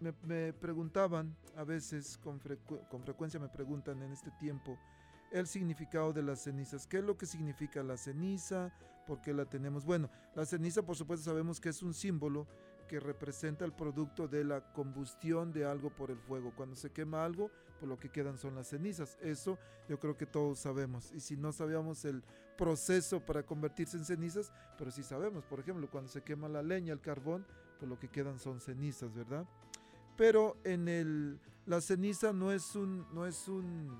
[0.00, 2.40] me, preguntaban, a veces con,
[2.90, 4.78] con frecuencia me preguntan en este tiempo,
[5.30, 6.86] el significado de las cenizas.
[6.86, 8.72] ¿Qué es lo que significa la ceniza?
[9.06, 9.84] ¿Por qué la tenemos?
[9.84, 12.46] Bueno, la ceniza por supuesto sabemos que es un símbolo
[12.88, 16.52] que representa el producto de la combustión de algo por el fuego.
[16.56, 19.16] Cuando se quema algo, pues lo que quedan son las cenizas.
[19.20, 19.58] Eso
[19.88, 21.12] yo creo que todos sabemos.
[21.12, 22.24] Y si no sabíamos el
[22.56, 26.92] proceso para convertirse en cenizas, pero sí sabemos, por ejemplo, cuando se quema la leña,
[26.92, 27.46] el carbón,
[27.78, 29.46] pues lo que quedan son cenizas, ¿verdad?
[30.16, 33.94] Pero en el la ceniza no es un no es un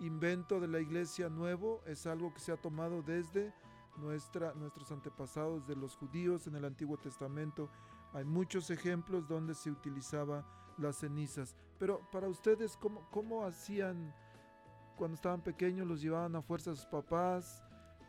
[0.00, 3.52] invento de la iglesia nuevo, es algo que se ha tomado desde
[3.98, 7.68] nuestra, nuestros antepasados de los judíos en el Antiguo Testamento.
[8.12, 10.44] Hay muchos ejemplos donde se utilizaba
[10.78, 11.56] las cenizas.
[11.78, 14.12] Pero para ustedes, ¿cómo, cómo hacían
[14.96, 15.86] cuando estaban pequeños?
[15.86, 17.62] ¿Los llevaban a fuerza a sus papás?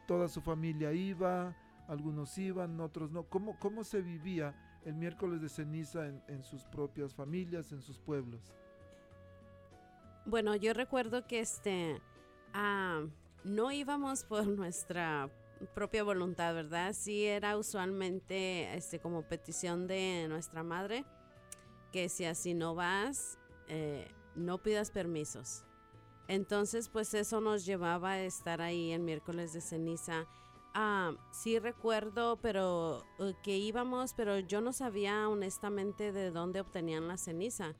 [0.07, 1.55] ¿Toda su familia iba?
[1.87, 3.23] Algunos iban, otros no.
[3.23, 8.41] ¿Cómo, cómo se vivía el miércoles de ceniza en, sus propias familias, en sus pueblos?
[10.25, 12.01] Bueno, yo recuerdo que este
[12.53, 13.03] ah,
[13.43, 15.29] no íbamos por nuestra
[15.73, 16.93] propia voluntad, ¿verdad?
[16.93, 21.05] Sí era usualmente este como petición de nuestra madre
[21.91, 23.37] que si así no vas,
[23.67, 25.65] eh, no pidas permisos.
[26.27, 30.25] Entonces, pues eso nos llevaba a estar ahí el miércoles de ceniza.
[30.73, 37.09] Ah, sí recuerdo, pero uh, que íbamos, pero yo no sabía honestamente de dónde obtenían
[37.09, 37.75] la ceniza.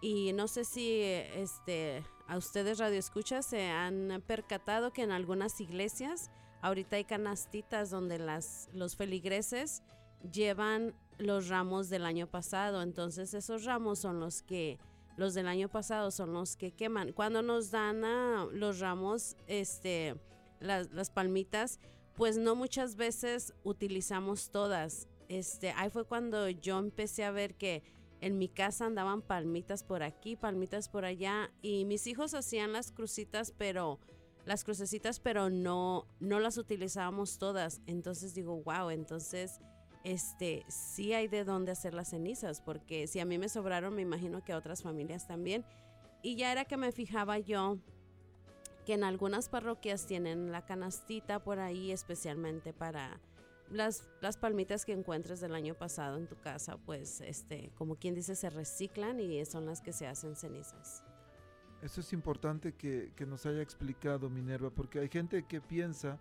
[0.00, 6.30] Y no sé si este, a ustedes radioescuchas se han percatado que en algunas iglesias
[6.62, 9.82] ahorita hay canastitas donde las, los feligreses
[10.32, 12.82] llevan los ramos del año pasado.
[12.82, 14.78] Entonces esos ramos son los que,
[15.16, 17.12] los del año pasado son los que queman.
[17.12, 18.00] Cuando nos dan
[18.58, 20.16] los ramos, este,
[20.60, 21.80] las, las palmitas,
[22.14, 25.08] pues no muchas veces utilizamos todas.
[25.28, 27.82] Este, ahí fue cuando yo empecé a ver que
[28.20, 32.92] en mi casa andaban palmitas por aquí, palmitas por allá y mis hijos hacían las
[32.92, 33.98] crucitas, pero
[34.44, 37.80] las crucecitas, pero no no las utilizábamos todas.
[37.86, 39.60] Entonces digo, "Wow, entonces
[40.04, 44.02] este sí hay de dónde hacer las cenizas, porque si a mí me sobraron, me
[44.02, 45.64] imagino que a otras familias también."
[46.22, 47.78] Y ya era que me fijaba yo
[48.86, 53.20] que en algunas parroquias tienen la canastita por ahí especialmente para
[53.70, 58.14] las, las palmitas que encuentres del año pasado en tu casa, pues, este, como quien
[58.14, 61.02] dice, se reciclan y son las que se hacen cenizas.
[61.82, 66.18] Eso es importante que, que nos haya explicado Minerva, porque hay gente que piensa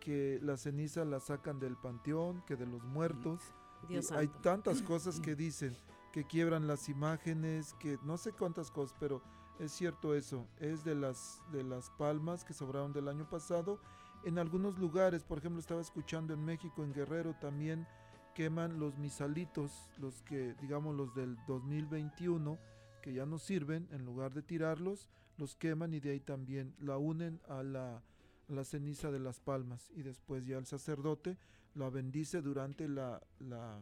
[0.00, 3.40] que la ceniza la sacan del panteón, que de los muertos.
[3.88, 5.74] Dios hay tantas cosas que dicen,
[6.12, 9.22] que quiebran las imágenes, que no sé cuántas cosas, pero
[9.58, 13.78] es cierto eso, es de las, de las palmas que sobraron del año pasado
[14.24, 17.86] en algunos lugares, por ejemplo, estaba escuchando en México, en Guerrero también
[18.34, 22.58] queman los misalitos, los que, digamos, los del 2021,
[23.04, 26.96] que ya no sirven, en lugar de tirarlos, los queman y de ahí también la
[26.96, 28.02] unen a la, a
[28.48, 31.36] la ceniza de las palmas y después ya el sacerdote
[31.74, 33.78] la bendice durante la, la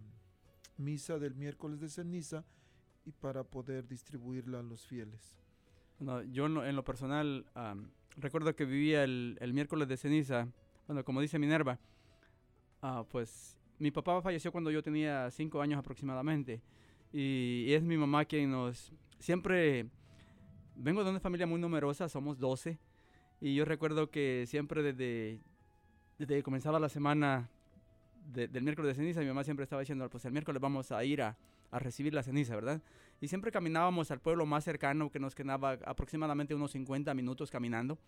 [0.76, 2.44] misa del miércoles de ceniza
[3.04, 5.36] y para poder distribuirla a los fieles.
[6.00, 10.48] No, yo en lo personal am, recuerdo que vivía el, el miércoles de ceniza,
[10.88, 11.78] bueno, como dice Minerva,
[12.80, 16.60] ah, pues mi papá falleció cuando yo tenía cinco años aproximadamente
[17.12, 18.92] y es mi mamá quien nos
[19.22, 19.86] siempre
[20.76, 22.78] vengo de una familia muy numerosa, somos 12
[23.40, 25.40] y yo recuerdo que siempre desde,
[26.18, 27.48] desde que comenzaba la semana
[28.32, 31.04] de- del miércoles de ceniza mi mamá siempre estaba diciendo pues el miércoles vamos a
[31.04, 31.36] ir a,
[31.70, 32.82] a recibir la ceniza, ¿verdad?
[33.20, 37.98] Y siempre caminábamos al pueblo más cercano, que nos quedaba aproximadamente unos 50 minutos caminando.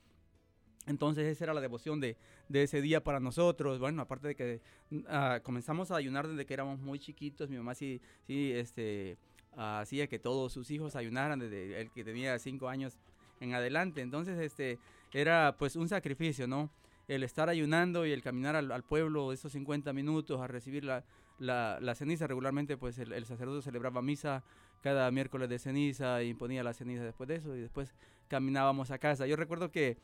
[0.87, 2.17] Entonces esa era la devoción de,
[2.49, 3.79] de ese día para nosotros.
[3.79, 4.61] Bueno, aparte de que
[5.09, 9.17] ah, comenzamos a ayunar desde que éramos muy chiquitos, mi mamá sí, sí este,
[9.57, 12.99] hacía que todos sus hijos ayunaran desde el que tenía 5 años
[13.41, 14.01] en adelante.
[14.01, 14.79] Entonces este,
[15.13, 16.71] era pues un sacrificio, ¿no?
[17.07, 21.05] El estar ayunando y el caminar al, al pueblo esos 50 minutos a recibir la,
[21.39, 22.27] la, ceniza.
[22.27, 24.43] Regularmente pues el, el sacerdote celebraba misa
[24.83, 27.95] cada miércoles de ceniza y ponía la ceniza después de eso y después
[28.29, 29.27] caminábamos a casa.
[29.27, 29.99] Yo recuerdo que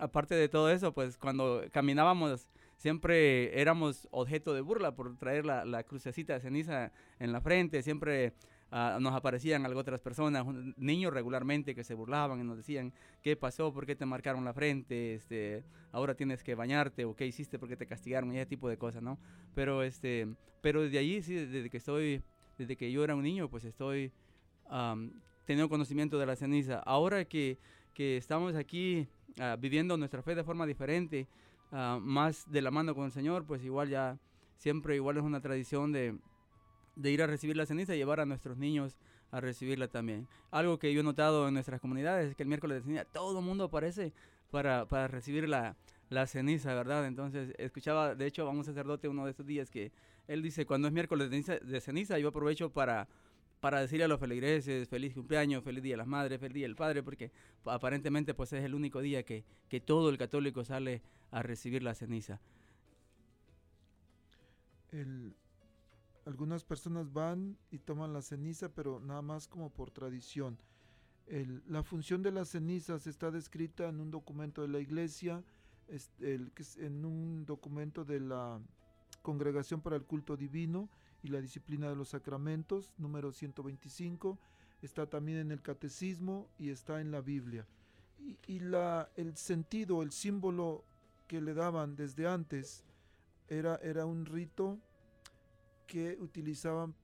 [0.00, 5.64] aparte de todo eso, pues cuando caminábamos siempre éramos objeto de burla por traer la,
[5.64, 8.34] la crucecita de ceniza en la frente, siempre
[8.70, 10.44] ah, nos aparecían algo otras personas,
[10.76, 12.92] niños regularmente que se burlaban y nos decían,
[13.22, 13.72] ¿qué pasó?
[13.72, 15.14] ¿Por qué te marcaron la frente?
[15.14, 18.76] Este, ahora tienes que bañarte o qué hiciste porque te castigaron y ese tipo de
[18.76, 19.18] cosas, ¿no?
[19.54, 20.28] Pero este,
[20.60, 22.22] pero desde allí sí, desde que estoy,
[22.56, 24.12] desde que yo era un niño, pues estoy
[24.68, 25.12] am,
[25.44, 26.80] teniendo conocimiento de la ceniza.
[26.80, 27.58] Ahora que,
[27.94, 29.08] que estamos aquí
[29.40, 31.28] ah, viviendo nuestra fe de forma diferente,
[31.72, 34.18] ah, más de la mano con el Señor, pues igual ya
[34.56, 36.18] siempre igual es una tradición de,
[36.98, 38.98] de ir a recibir la ceniza y llevar a nuestros niños
[39.30, 40.26] a recibirla también.
[40.50, 43.38] Algo que yo he notado en nuestras comunidades es que el miércoles de ceniza todo
[43.38, 44.12] el mundo aparece
[44.50, 45.76] para, para recibir la,
[46.10, 47.06] la ceniza, ¿verdad?
[47.06, 49.92] Entonces escuchaba, de hecho, a un sacerdote uno de estos días que
[50.26, 53.06] él dice, cuando es miércoles de ceniza, yo aprovecho para,
[53.60, 56.76] para decirle a los feligreses feliz cumpleaños, feliz día de las madres, feliz día del
[56.76, 57.30] padre, porque
[57.62, 61.82] pa- aparentemente pues es el único día que, que todo el católico sale a recibir
[61.82, 62.40] la ceniza.
[64.92, 65.34] el-
[66.28, 70.58] algunas personas van y toman la ceniza, pero nada más como por tradición.
[71.26, 75.42] El- la función de las cenizas está descrita en un documento de la iglesia,
[75.88, 78.60] es- el- en un documento de la
[79.22, 80.90] Congregación para el Culto Divino
[81.22, 84.38] y la Disciplina de los Sacramentos, número 125.
[84.82, 87.66] Está también en el Catecismo y está en la Biblia.
[88.18, 90.84] Y, y la, el sentido, el símbolo
[91.26, 92.84] que le daban desde antes
[93.48, 94.78] era, era un rito
[95.88, 96.94] que utilizaban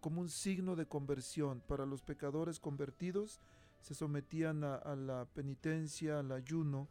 [0.00, 3.40] como un signo de conversión para los pecadores convertidos
[3.82, 6.88] se sometían a, a la penitencia, al ayuno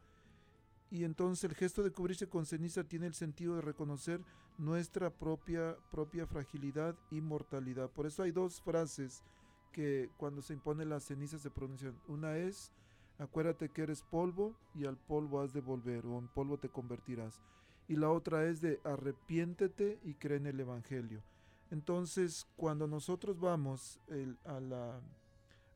[0.91, 4.21] y entonces el gesto de cubrirse con ceniza tiene el sentido de reconocer
[4.57, 7.89] nuestra propia propia fragilidad y mortalidad.
[7.89, 9.23] Por eso hay dos frases
[9.71, 11.97] que cuando se impone la ceniza se pronuncian.
[12.07, 12.71] Una es
[13.17, 17.41] acuérdate que eres polvo y al polvo has de volver o en polvo te convertirás
[17.87, 21.21] y la otra es de arrepiéntete y cree en el Evangelio.
[21.69, 23.99] Entonces, cuando nosotros vamos
[24.45, 24.97] a, la-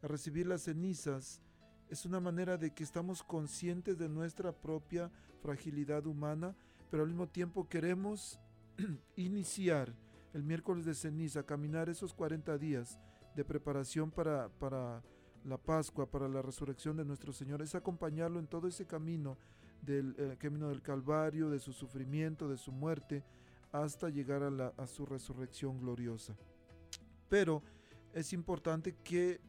[0.01, 1.41] a recibir las cenizas,
[1.89, 6.55] es una manera de que estamos conscientes de nuestra propia fragilidad humana,
[6.89, 8.39] pero al mismo tiempo queremos
[9.15, 9.93] iniciar
[10.33, 12.99] el miércoles de ceniza, caminar esos 40 días
[13.35, 15.01] de preparación para, para
[15.45, 19.37] la Pascua, para la resurrección de nuestro Señor, es acompañarlo en todo ese camino
[19.85, 23.23] del eh, camino del Calvario, de su sufrimiento, de su muerte,
[23.71, 26.35] hasta llegar a, la- su resurrección gloriosa.
[27.29, 27.61] Pero
[28.13, 29.39] es importante que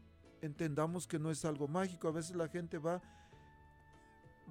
[0.43, 2.09] entendamos que no es algo mágico.
[2.09, 3.01] A veces la gente va,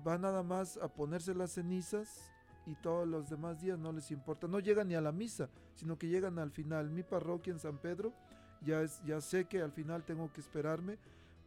[0.05, 2.31] va nada más a ponerse las cenizas
[2.65, 4.47] y todos los demás días no les importa.
[4.47, 6.89] No llegan ni a la misa, sino que llegan al final.
[6.89, 8.13] Mi parroquia en San Pedro,
[8.61, 10.97] ya, es, ya sé que al final tengo que esperarme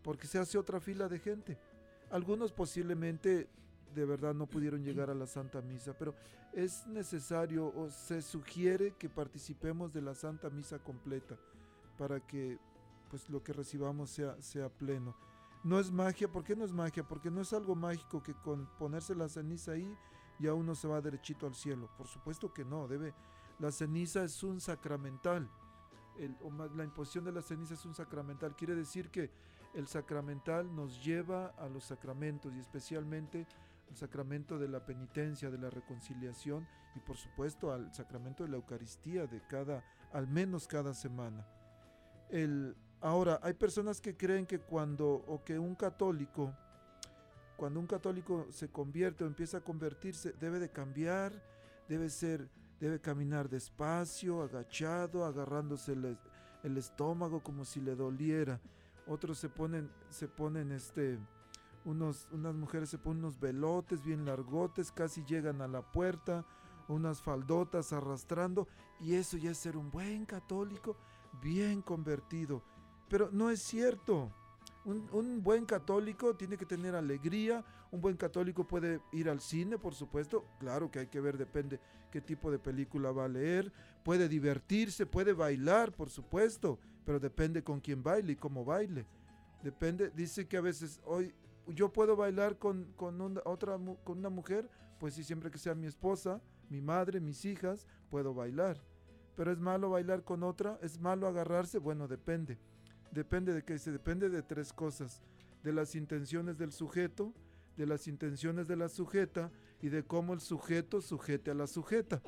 [0.02, 1.58] porque se hace otra fila de gente.
[2.10, 3.48] Algunos posiblemente
[3.98, 6.14] de verdad no pudieron llegar a la Santa Misa, pero
[6.52, 11.36] es necesario o se sugiere que participemos de la Santa Misa completa
[11.96, 12.58] para que
[13.10, 15.16] pues lo que recibamos sea, sea pleno.
[15.64, 17.02] No es magia, ¿por qué no es magia?
[17.02, 19.96] Porque no es algo mágico que con ponerse la ceniza ahí
[20.38, 21.90] ya uno se va derechito al cielo.
[21.96, 23.12] Por supuesto que no, debe.
[23.58, 25.48] La ceniza es un sacramental.
[26.76, 28.54] La imposición de la ceniza es un sacramental.
[28.54, 29.30] Quiere decir que
[29.74, 33.46] el sacramental nos lleva a los sacramentos y especialmente
[33.88, 38.56] al sacramento de la penitencia, de la reconciliación y por supuesto al sacramento de la
[38.56, 41.46] Eucaristía de cada, al menos cada semana.
[42.28, 46.54] El, ahora, hay personas que creen que cuando, o que un católico,
[47.56, 51.32] cuando un católico se convierte o empieza a convertirse, debe de cambiar,
[51.88, 52.48] debe ser,
[52.80, 56.18] debe caminar despacio, agachado, agarrándose el,
[56.62, 58.60] el estómago como si le doliera.
[59.06, 61.18] Otros se ponen, se ponen este,
[61.84, 66.44] unos, unas mujeres se ponen unos velotes bien largotes, casi llegan a la puerta,
[66.88, 68.66] unas faldotas arrastrando,
[69.00, 70.96] y eso ya es ser un buen católico,
[71.42, 72.62] bien convertido.
[73.08, 74.32] Pero no es cierto.
[74.84, 79.78] Un, un buen católico tiene que tener alegría, un buen católico puede ir al cine,
[79.78, 83.72] por supuesto, claro que hay que ver, depende qué tipo de película va a leer,
[84.02, 89.06] puede divertirse, puede bailar, por supuesto, pero depende con quién baile y cómo baile.
[89.62, 91.34] Depende, dice que a veces hoy
[91.74, 95.74] yo puedo bailar con, con una, otra, con una mujer, pues sí, siempre que sea
[95.74, 98.82] mi esposa, mi madre, mis hijas, puedo bailar.
[99.36, 102.58] Pero es malo bailar con otra, es malo agarrarse, bueno, depende.
[103.10, 105.22] Depende de qué, se depende de tres cosas,
[105.62, 107.32] de las intenciones del sujeto,
[107.76, 109.50] de las intenciones de la sujeta
[109.80, 112.20] y de cómo el sujeto sujete a la sujeta.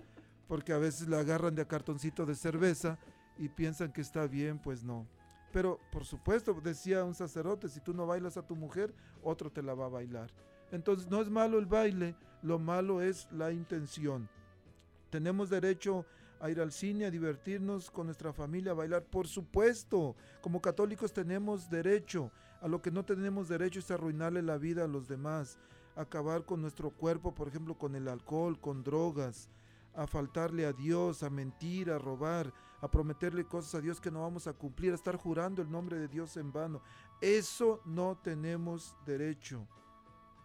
[0.47, 2.99] Porque a veces la agarran de cartoncito de cerveza
[3.39, 5.07] y piensan que está bien, pues no.
[5.53, 9.63] Pero por supuesto, decía un sacerdote, si tú no bailas a tu mujer, otro te
[9.63, 10.31] la va a bailar.
[10.71, 14.29] Entonces no es malo el baile, lo malo es la intención.
[15.11, 16.07] Tenemos derecho
[16.41, 19.05] a ir al cine, a divertirnos con nuestra familia, a bailar.
[19.05, 22.31] Por supuesto, como católicos tenemos derecho.
[22.63, 25.59] A lo que no tenemos derecho es arruinarle la vida a los demás,
[25.97, 29.51] acabar con nuestro cuerpo, por ejemplo, con el alcohol, con drogas,
[29.95, 34.23] a faltarle a Dios, a mentir, a robar, a prometerle cosas a Dios que no
[34.23, 36.81] vamos a cumplir, a estar jurando el nombre de Dios en vano.
[37.21, 39.67] Eso no tenemos derecho.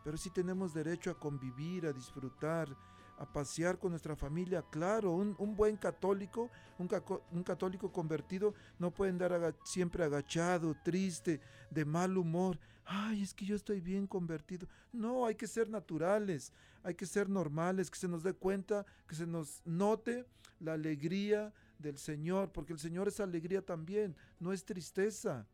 [0.04, 2.76] Pero sí tenemos derecho a convivir, a disfrutar,
[3.18, 4.64] a pasear con nuestra familia.
[4.70, 11.86] Claro, un, un buen católico, un, católico convertido, no puede andar siempre agachado, triste, de
[11.86, 12.60] mal humor.
[12.86, 14.68] Ay, es que yo estoy bien convertido.
[14.92, 19.16] No, hay que ser naturales, hay que ser normales, que se nos dé cuenta, que
[19.16, 20.26] se nos note
[20.60, 25.48] la alegría del Señor, porque el Señor es alegría también, no es tristeza.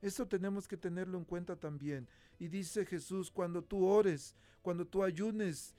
[0.00, 2.08] Eso tenemos que tenerlo en cuenta también.
[2.38, 5.74] Y dice Jesús, cuando tú ores, cuando tú ayunes,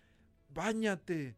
[0.54, 1.36] báñate,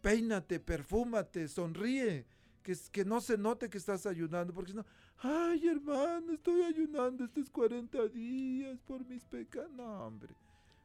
[0.00, 2.24] peínate, perfúmate, sonríe,
[2.62, 4.84] que, que no se note que estás ayunando, porque si no,
[5.18, 9.70] ay hermano, estoy ayunando estos 40 días por mis pecados.
[9.72, 10.34] No, hombre,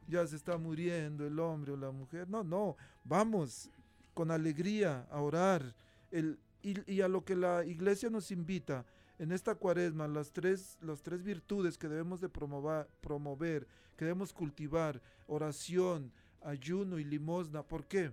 [0.06, 2.28] ya se está muriendo el hombre o la mujer.
[2.28, 3.70] No, no, vamos
[4.14, 5.74] con alegría a orar.
[6.10, 8.84] El, y, a lo que la iglesia nos invita
[9.18, 14.32] en esta cuaresma, las tres, las tres virtudes que debemos de promover, promover, que debemos
[14.32, 17.62] cultivar, oración, ayuno y limosna.
[17.62, 18.12] ¿Por qué?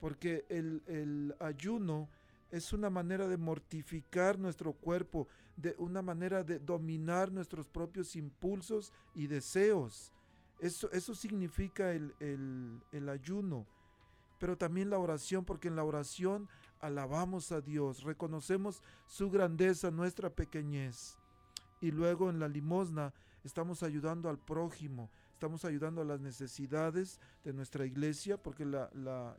[0.00, 2.08] Porque el, el ayuno
[2.50, 5.26] es una manera de mortificar nuestro cuerpo,
[5.56, 10.12] de una manera de dominar nuestros propios impulsos y deseos.
[10.60, 13.66] Eso, eso significa el, el- el ayuno.
[14.38, 16.48] Pero también la oración, porque en la oración
[16.80, 21.18] alabamos a Dios, reconocemos su grandeza, nuestra pequeñez.
[21.80, 23.12] Y luego en la limosna
[23.44, 28.90] estamos ayudando al prójimo, estamos ayudando a las necesidades de nuestra iglesia, porque la,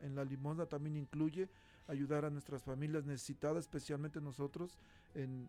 [0.02, 1.48] en la limosna también incluye
[1.88, 4.78] ayudar a nuestras familias necesitadas, especialmente nosotros,
[5.14, 5.48] en,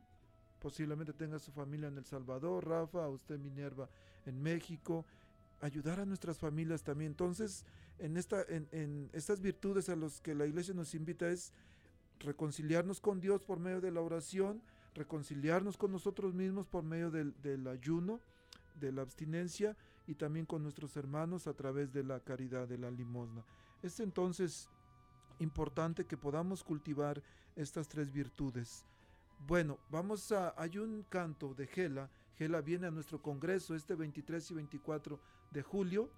[0.59, 3.89] posiblemente tenga su familia en El Salvador, Rafa, usted Minerva
[4.25, 5.05] en México,
[5.61, 7.11] ayudar a nuestras familias también.
[7.11, 7.65] Entonces,
[7.97, 11.53] en, esta, en, en estas virtudes a las que la iglesia nos invita es
[12.19, 14.61] reconciliarnos con Dios por medio de la oración,
[14.93, 18.19] reconciliarnos con nosotros mismos por medio del, ayuno,
[18.75, 22.91] de la abstinencia y también con nuestros hermanos a través de la caridad, de la
[22.91, 23.45] limosna.
[23.81, 24.69] Es entonces
[25.39, 27.21] importante que podamos cultivar
[27.55, 28.85] estas tres virtudes.
[29.47, 34.51] Bueno, vamos a, hay un canto de Gela, Gela viene a nuestro congreso este 23
[34.51, 35.19] y 24
[35.51, 36.09] de julio,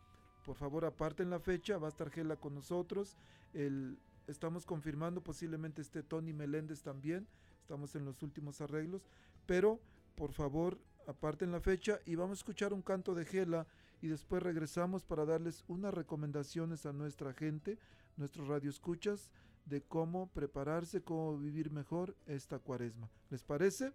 [0.44, 3.18] por favor aparten la fecha, va a estar Gela con nosotros,
[3.54, 7.28] el, estamos confirmando posiblemente esté Tony Meléndez también,
[7.62, 9.08] estamos en los últimos arreglos,
[9.46, 9.80] pero
[10.16, 13.68] por favor aparten la fecha y vamos a escuchar un canto de Gela
[14.02, 17.78] y después regresamos para darles unas recomendaciones a nuestra gente,
[18.18, 19.30] nuestros radioescuchas,
[19.66, 23.10] de cómo prepararse, cómo vivir mejor esta cuaresma.
[23.30, 23.94] ¿Les parece?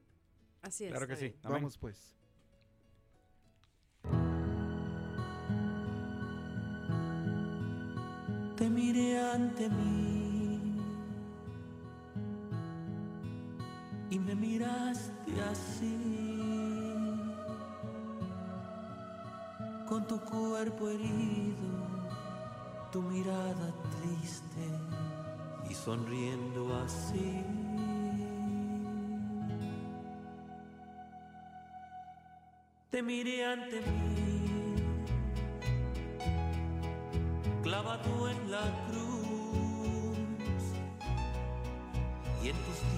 [0.62, 0.90] Así es.
[0.90, 1.34] Claro que sí.
[1.42, 1.56] Amén.
[1.56, 2.16] Vamos pues.
[8.56, 10.15] te miré ante mí
[14.10, 15.98] y me miraste así,
[19.88, 21.70] con tu cuerpo herido,
[22.92, 24.68] tu mirada triste
[25.68, 27.42] y sonriendo así.
[32.90, 34.26] Te miré ante mí
[37.62, 39.05] clavado en la cruz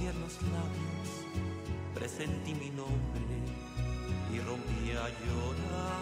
[0.08, 1.10] tiernos labios
[1.94, 3.20] presentí mi nombre
[4.32, 5.98] y rompí a llorar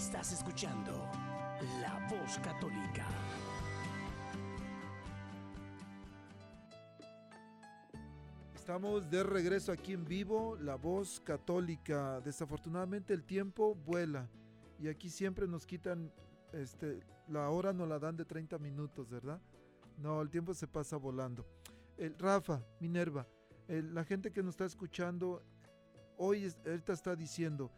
[0.00, 0.92] Estás escuchando
[1.82, 3.06] La Voz Católica.
[8.54, 12.18] Estamos de regreso aquí en vivo, La Voz Católica.
[12.22, 14.26] Desafortunadamente el tiempo vuela
[14.78, 16.10] y aquí siempre nos quitan,
[16.54, 19.38] este, la hora nos la dan de 30 minutos, ¿verdad?
[19.98, 21.44] No, el tiempo se pasa volando.
[21.98, 23.28] El, Rafa, Minerva,
[23.68, 25.42] la gente que nos está escuchando
[26.16, 27.70] hoy ahorita está diciendo,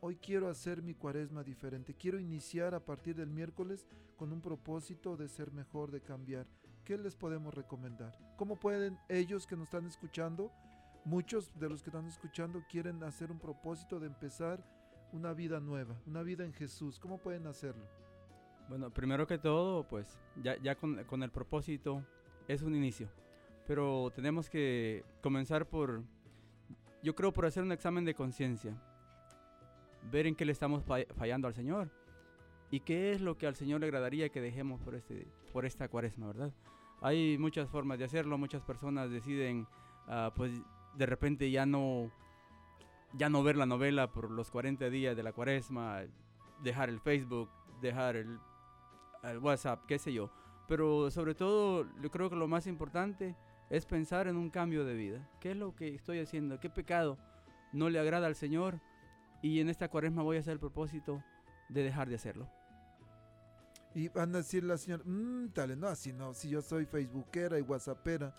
[0.00, 3.86] hoy quiero hacer mi cuaresma diferente, quiero iniciar a partir del miércoles
[4.16, 6.46] con un propósito de ser mejor, de cambiar.
[6.84, 8.18] ¿Qué les podemos recomendar?
[8.36, 10.50] ¿Cómo pueden ellos que nos están escuchando,
[11.04, 14.64] muchos de los que están escuchando quieren hacer un propósito de empezar
[15.12, 16.98] una vida nueva, una vida en Jesús?
[16.98, 17.84] ¿Cómo pueden hacerlo?
[18.68, 22.04] Bueno, primero que todo, pues ya, con el propósito
[22.48, 23.08] es un inicio.
[23.66, 26.02] Pero tenemos que comenzar por,
[27.02, 28.80] yo creo, por hacer un examen de conciencia.
[30.10, 31.90] Ver en qué le estamos fa- fallando al Señor.
[32.70, 35.88] Y qué es lo que al Señor le agradaría que dejemos por, este, por esta
[35.88, 36.52] cuaresma, ¿verdad?
[37.02, 38.38] Hay muchas formas de hacerlo.
[38.38, 39.66] Muchas personas deciden,
[40.06, 40.52] ah, pues,
[40.96, 42.10] de repente ya no,
[43.14, 46.02] ya no ver la novela por los 40 días de la cuaresma,
[46.62, 48.38] dejar el Facebook, dejar el,
[49.24, 50.30] el WhatsApp, qué sé yo.
[50.68, 53.34] Pero sobre todo, yo creo que lo más importante
[53.70, 55.28] es pensar en un cambio de vida.
[55.40, 56.60] ¿Qué es lo que estoy haciendo?
[56.60, 57.18] ¿Qué pecado
[57.72, 58.80] no le agrada al Señor?
[59.42, 61.22] Y en esta cuaresma voy a hacer el propósito
[61.68, 62.48] de dejar de hacerlo.
[63.94, 67.58] Y van a decir la señora, mmm, tal, no, así no, si yo soy facebookera
[67.58, 68.32] y whatsappera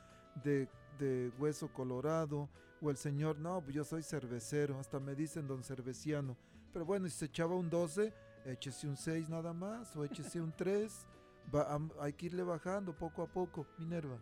[0.43, 2.49] de, de hueso colorado,
[2.81, 6.37] o el señor, no, pues yo soy cervecero, hasta me dicen don cerveciano.
[6.73, 8.13] Pero bueno, si se echaba un 12,
[8.45, 11.05] échese un 6 nada más, o échese un 3,
[11.53, 14.17] va, am- hay que irle bajando poco a poco, Minerva.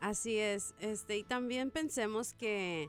[0.00, 2.88] Así es, este, y también pensemos que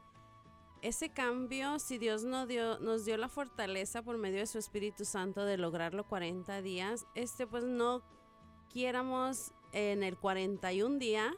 [0.82, 5.06] ese cambio, si Dios nos dio, nos dio la fortaleza por medio de su Espíritu
[5.06, 8.02] Santo de lograrlo 40 días, este pues no
[8.70, 11.34] quiéramos en el 41 día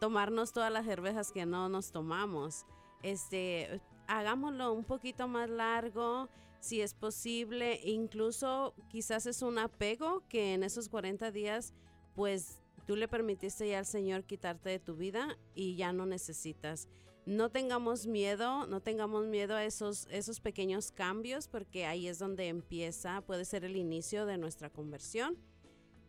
[0.00, 2.66] tomarnos todas las cervezas que no nos tomamos.
[3.02, 6.28] Este, hagámoslo un poquito más largo,
[6.60, 11.74] si es posible, incluso quizás es un apego que en esos 40 días
[12.14, 16.88] pues tú le permitiste ya al Señor quitarte de tu vida y ya no necesitas.
[17.26, 22.48] No tengamos miedo, no tengamos miedo a esos, esos pequeños cambios porque ahí es donde
[22.48, 25.38] empieza, puede ser el inicio de nuestra conversión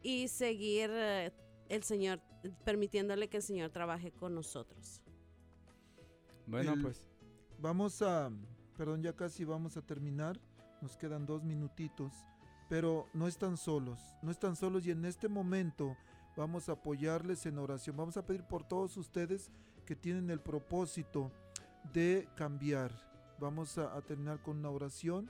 [0.04, 1.32] y seguir eh,
[1.70, 2.22] el Señor,
[2.66, 5.02] permitiéndole que el Señor trabaje con nosotros.
[6.48, 7.08] Bueno, El- pues
[7.58, 8.30] Vamos a,
[8.78, 10.38] perdón, ya casi vamos a terminar,
[10.82, 12.12] nos quedan dos minutitos,
[12.68, 15.96] pero no están solos, no están solos y en este momento
[16.36, 19.50] vamos a apoyarles en oración, vamos a pedir por todos ustedes
[19.86, 21.32] que tienen el propósito
[21.94, 22.92] de cambiar.
[23.40, 25.30] Vamos a, terminar con una oración,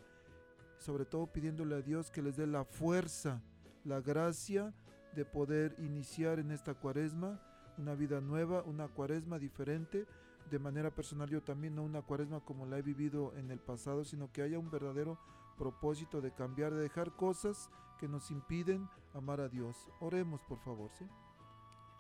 [0.77, 3.41] sobre todo pidiéndole a Dios que les dé la fuerza,
[3.83, 4.73] la gracia
[5.15, 7.39] de poder iniciar en esta cuaresma
[7.77, 10.05] una vida nueva, una cuaresma diferente
[10.49, 14.03] de manera personal yo también, no una cuaresma como la he vivido en el pasado,
[14.03, 15.17] sino que haya un verdadero
[15.57, 19.89] propósito de cambiar, de dejar cosas que nos impiden amar a Dios.
[19.99, 21.05] Oremos, por favor, ¿sí?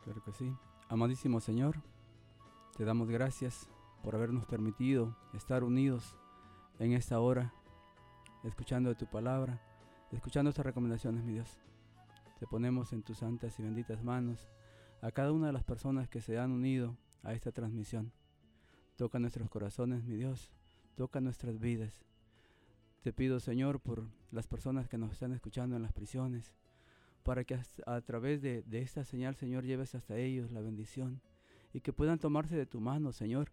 [0.03, 0.53] Claro que sí.
[0.89, 1.81] Amadísimo Señor,
[2.75, 3.69] te damos gracias
[4.03, 6.17] por habernos permitido estar unidos
[6.77, 7.53] en esta hora,
[8.43, 9.61] escuchando tu palabra,
[10.11, 11.57] escuchando estas recomendaciones, mi Dios.
[12.37, 14.49] Te ponemos en tus santas y benditas manos
[15.01, 18.11] a cada una de las personas que se han unido a esta transmisión.
[18.97, 20.51] Toca nuestros corazones, mi Dios.
[20.95, 22.03] Toca nuestras vidas.
[23.03, 26.53] Te pido, Señor, por las personas que nos están escuchando en las prisiones,
[27.23, 31.21] para que a través de, de esta señal, Señor, lleves hasta ellos la bendición
[31.75, 33.51] y que puedan tomarse de tu mano, Señor,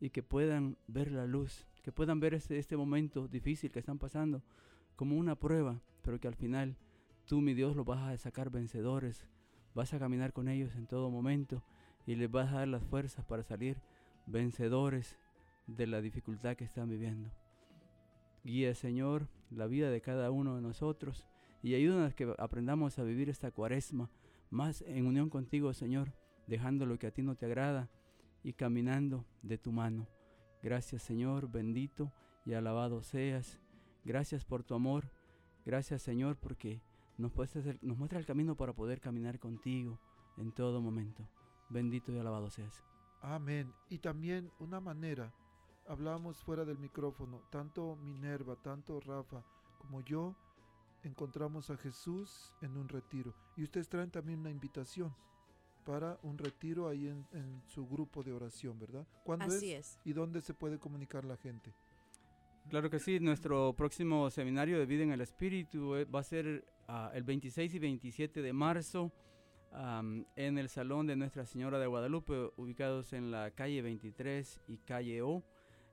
[0.00, 3.98] y que puedan ver la luz, que puedan ver este, este momento difícil que están
[3.98, 4.40] pasando
[4.94, 6.76] como una prueba, pero que al final
[7.26, 9.26] tú, mi Dios, los vas a sacar vencedores,
[9.74, 11.64] vas a caminar con ellos en todo momento
[12.06, 13.78] y les vas a dar las fuerzas para salir
[14.26, 15.18] vencedores
[15.66, 17.32] de la dificultad que están viviendo.
[18.44, 21.26] Guía, Señor, la vida de cada uno de nosotros
[21.64, 24.08] y ayúdanos que aprendamos a vivir esta cuaresma
[24.50, 26.12] más en unión contigo, Señor,
[26.50, 27.88] dejando lo que a ti no te agrada
[28.42, 30.08] y caminando de tu mano.
[30.62, 32.12] Gracias, Señor, bendito
[32.44, 33.60] y alabado seas.
[34.04, 35.12] Gracias por tu amor.
[35.64, 36.82] Gracias, Señor, porque
[37.16, 40.00] nos, puedes nos muestra el camino para poder caminar contigo
[40.36, 41.26] en todo momento.
[41.68, 42.84] Bendito y alabado seas.
[43.22, 43.72] Amén.
[43.88, 45.32] Y también una manera,
[45.86, 49.44] hablábamos fuera del micrófono, tanto Minerva, tanto Rafa
[49.78, 50.34] como yo
[51.04, 53.34] encontramos a Jesús en un retiro.
[53.56, 55.14] Y ustedes traen también una invitación
[55.84, 59.06] para un retiro ahí en, en su grupo de oración, ¿verdad?
[59.24, 59.98] ¿Cuándo Así es.
[60.04, 61.74] ¿Y dónde se puede comunicar la gente?
[62.68, 66.64] Claro que sí, nuestro próximo seminario de vida en el Espíritu eh, va a ser
[66.86, 69.12] ah, el 26 y 27 de marzo
[70.36, 75.22] en el Salón de Nuestra Señora de Guadalupe, ubicados en la calle 23 y calle
[75.22, 75.44] O.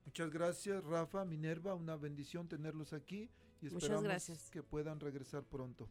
[0.06, 3.30] Muchas gracias, Rafa, Minerva, una bendición tenerlos aquí
[3.62, 4.50] y esperamos gracias.
[4.50, 5.90] que puedan regresar pronto.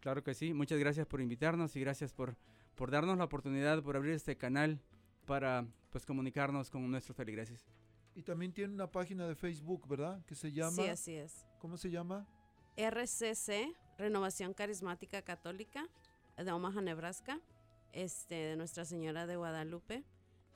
[0.00, 2.36] Claro que sí, muchas gracias por invitarnos y gracias por,
[2.74, 4.80] por darnos la oportunidad, por abrir este canal
[5.26, 7.68] para pues comunicarnos con nuestros feligreses.
[8.14, 10.24] Y también tiene una página de Facebook, ¿verdad?
[10.26, 10.72] Que se llama...
[10.72, 11.46] Sí, así es.
[11.62, 12.26] ¿Cómo se llama?
[12.76, 15.88] RCC, Renovación Carismática Católica,
[16.36, 17.40] de Omaha, Nebraska,
[17.92, 20.04] este, de Nuestra Señora de Guadalupe.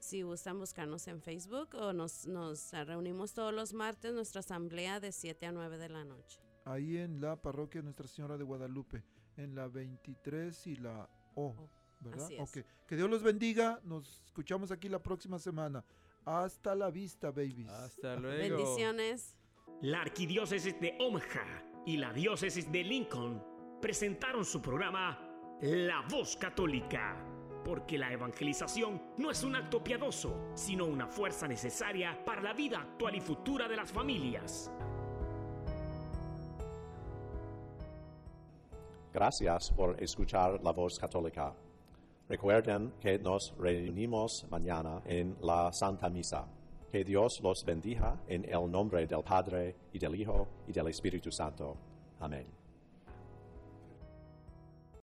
[0.00, 5.12] Si gustan buscarnos en Facebook o nos, nos reunimos todos los martes, nuestra asamblea de
[5.12, 6.40] 7 a 9 de la noche.
[6.64, 9.04] Ahí en la parroquia Nuestra Señora de Guadalupe,
[9.36, 12.24] en la 23 y la O, ¿verdad?
[12.24, 12.40] así es.
[12.40, 12.66] Ok.
[12.88, 13.80] Que Dios los bendiga.
[13.84, 15.84] Nos escuchamos aquí la próxima semana.
[16.24, 17.68] Hasta la vista, babies.
[17.68, 18.56] Hasta luego.
[18.56, 19.35] Bendiciones.
[19.82, 23.42] La Arquidiócesis de Omaha y la Diócesis de Lincoln
[23.78, 25.20] presentaron su programa
[25.60, 27.14] La Voz Católica,
[27.62, 32.80] porque la evangelización no es un acto piadoso, sino una fuerza necesaria para la vida
[32.80, 34.72] actual y futura de las familias.
[39.12, 41.54] Gracias por escuchar la voz católica.
[42.30, 46.55] Recuerden que nos reunimos mañana en la Santa Misa.
[46.90, 51.30] Que Dios los bendiga en el nombre del Padre y del Hijo y del Espíritu
[51.30, 51.76] Santo.
[52.20, 52.65] Amén.